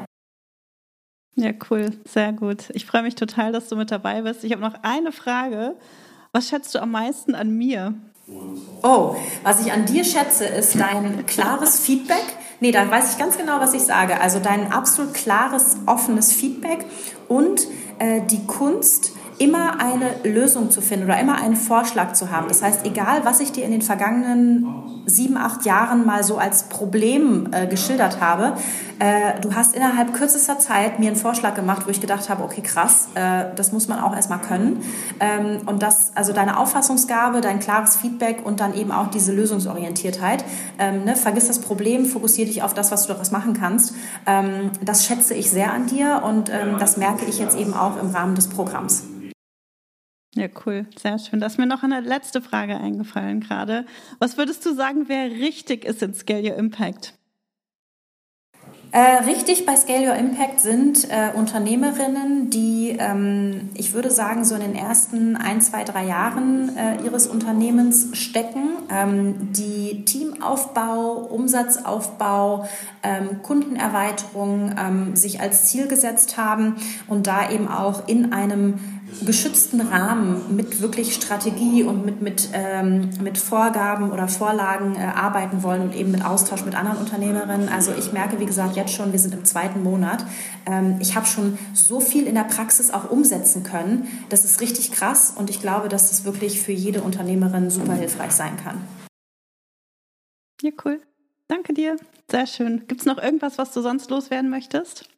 [1.36, 2.69] Ja, cool, sehr gut.
[2.73, 4.43] Ich freue mich total, dass du mit dabei bist.
[4.43, 5.75] Ich habe noch eine Frage.
[6.31, 7.95] Was schätzt du am meisten an mir?
[8.81, 12.23] Oh, was ich an dir schätze, ist dein klares Feedback.
[12.64, 14.22] Nee, da weiß ich ganz genau, was ich sage.
[14.22, 16.86] Also dein absolut klares, offenes Feedback
[17.28, 17.68] und
[17.99, 22.47] äh, die Kunst, immer eine Lösung zu finden oder immer einen Vorschlag zu haben.
[22.47, 24.67] Das heißt, egal was ich dir in den vergangenen
[25.05, 28.53] sieben, acht Jahren mal so als Problem äh, geschildert habe,
[28.99, 32.61] äh, du hast innerhalb kürzester Zeit mir einen Vorschlag gemacht, wo ich gedacht habe, okay,
[32.61, 34.81] krass, äh, das muss man auch erstmal können.
[35.19, 40.45] Ähm, und das, also deine Auffassungsgabe, dein klares Feedback und dann eben auch diese Lösungsorientiertheit.
[40.79, 43.93] Ähm, ne, vergiss das Problem, fokussiere dich auf das, was du daraus machen kannst.
[44.25, 48.01] Ähm, das schätze ich sehr an dir und ähm, das merke ich jetzt eben auch
[48.01, 49.03] im Rahmen des Programms.
[50.36, 50.88] Ja, cool.
[50.97, 51.39] Sehr schön.
[51.39, 53.86] Da ist mir noch eine letzte Frage eingefallen gerade.
[54.19, 57.13] Was würdest du sagen, wer richtig ist in Scale Your Impact?
[58.91, 64.53] Äh, richtig bei Scale Your Impact sind äh, Unternehmerinnen, die, ähm, ich würde sagen, so
[64.53, 72.67] in den ersten ein, zwei, drei Jahren äh, ihres Unternehmens stecken, ähm, die Teamaufbau, Umsatzaufbau,
[73.01, 76.75] ähm, Kundenerweiterung ähm, sich als Ziel gesetzt haben
[77.07, 78.75] und da eben auch in einem
[79.25, 85.63] geschützten Rahmen mit wirklich Strategie und mit, mit, ähm, mit Vorgaben oder Vorlagen äh, arbeiten
[85.63, 87.69] wollen und eben mit Austausch mit anderen Unternehmerinnen.
[87.69, 90.25] Also ich merke, wie gesagt, jetzt schon, wir sind im zweiten Monat.
[90.65, 94.07] Ähm, ich habe schon so viel in der Praxis auch umsetzen können.
[94.29, 98.31] Das ist richtig krass und ich glaube, dass das wirklich für jede Unternehmerin super hilfreich
[98.31, 98.81] sein kann.
[100.61, 101.01] Ja, cool.
[101.47, 101.97] Danke dir.
[102.31, 102.87] Sehr schön.
[102.87, 105.09] Gibt es noch irgendwas, was du sonst loswerden möchtest?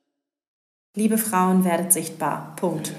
[0.96, 2.56] Liebe Frauen, werdet sichtbar.
[2.56, 2.94] Punkt.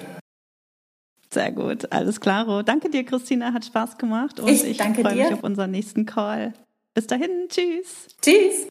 [1.36, 2.62] Sehr gut, alles klaro.
[2.62, 6.54] Danke dir, Christina, hat Spaß gemacht und ich, ich freue mich auf unseren nächsten Call.
[6.94, 8.08] Bis dahin, tschüss.
[8.22, 8.68] Tschüss.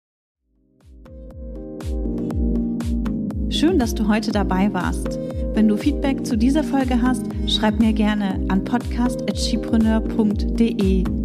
[3.51, 5.19] Schön, dass du heute dabei warst.
[5.53, 11.24] Wenn du Feedback zu dieser Folge hast, schreib mir gerne an podcast.chipreneur.de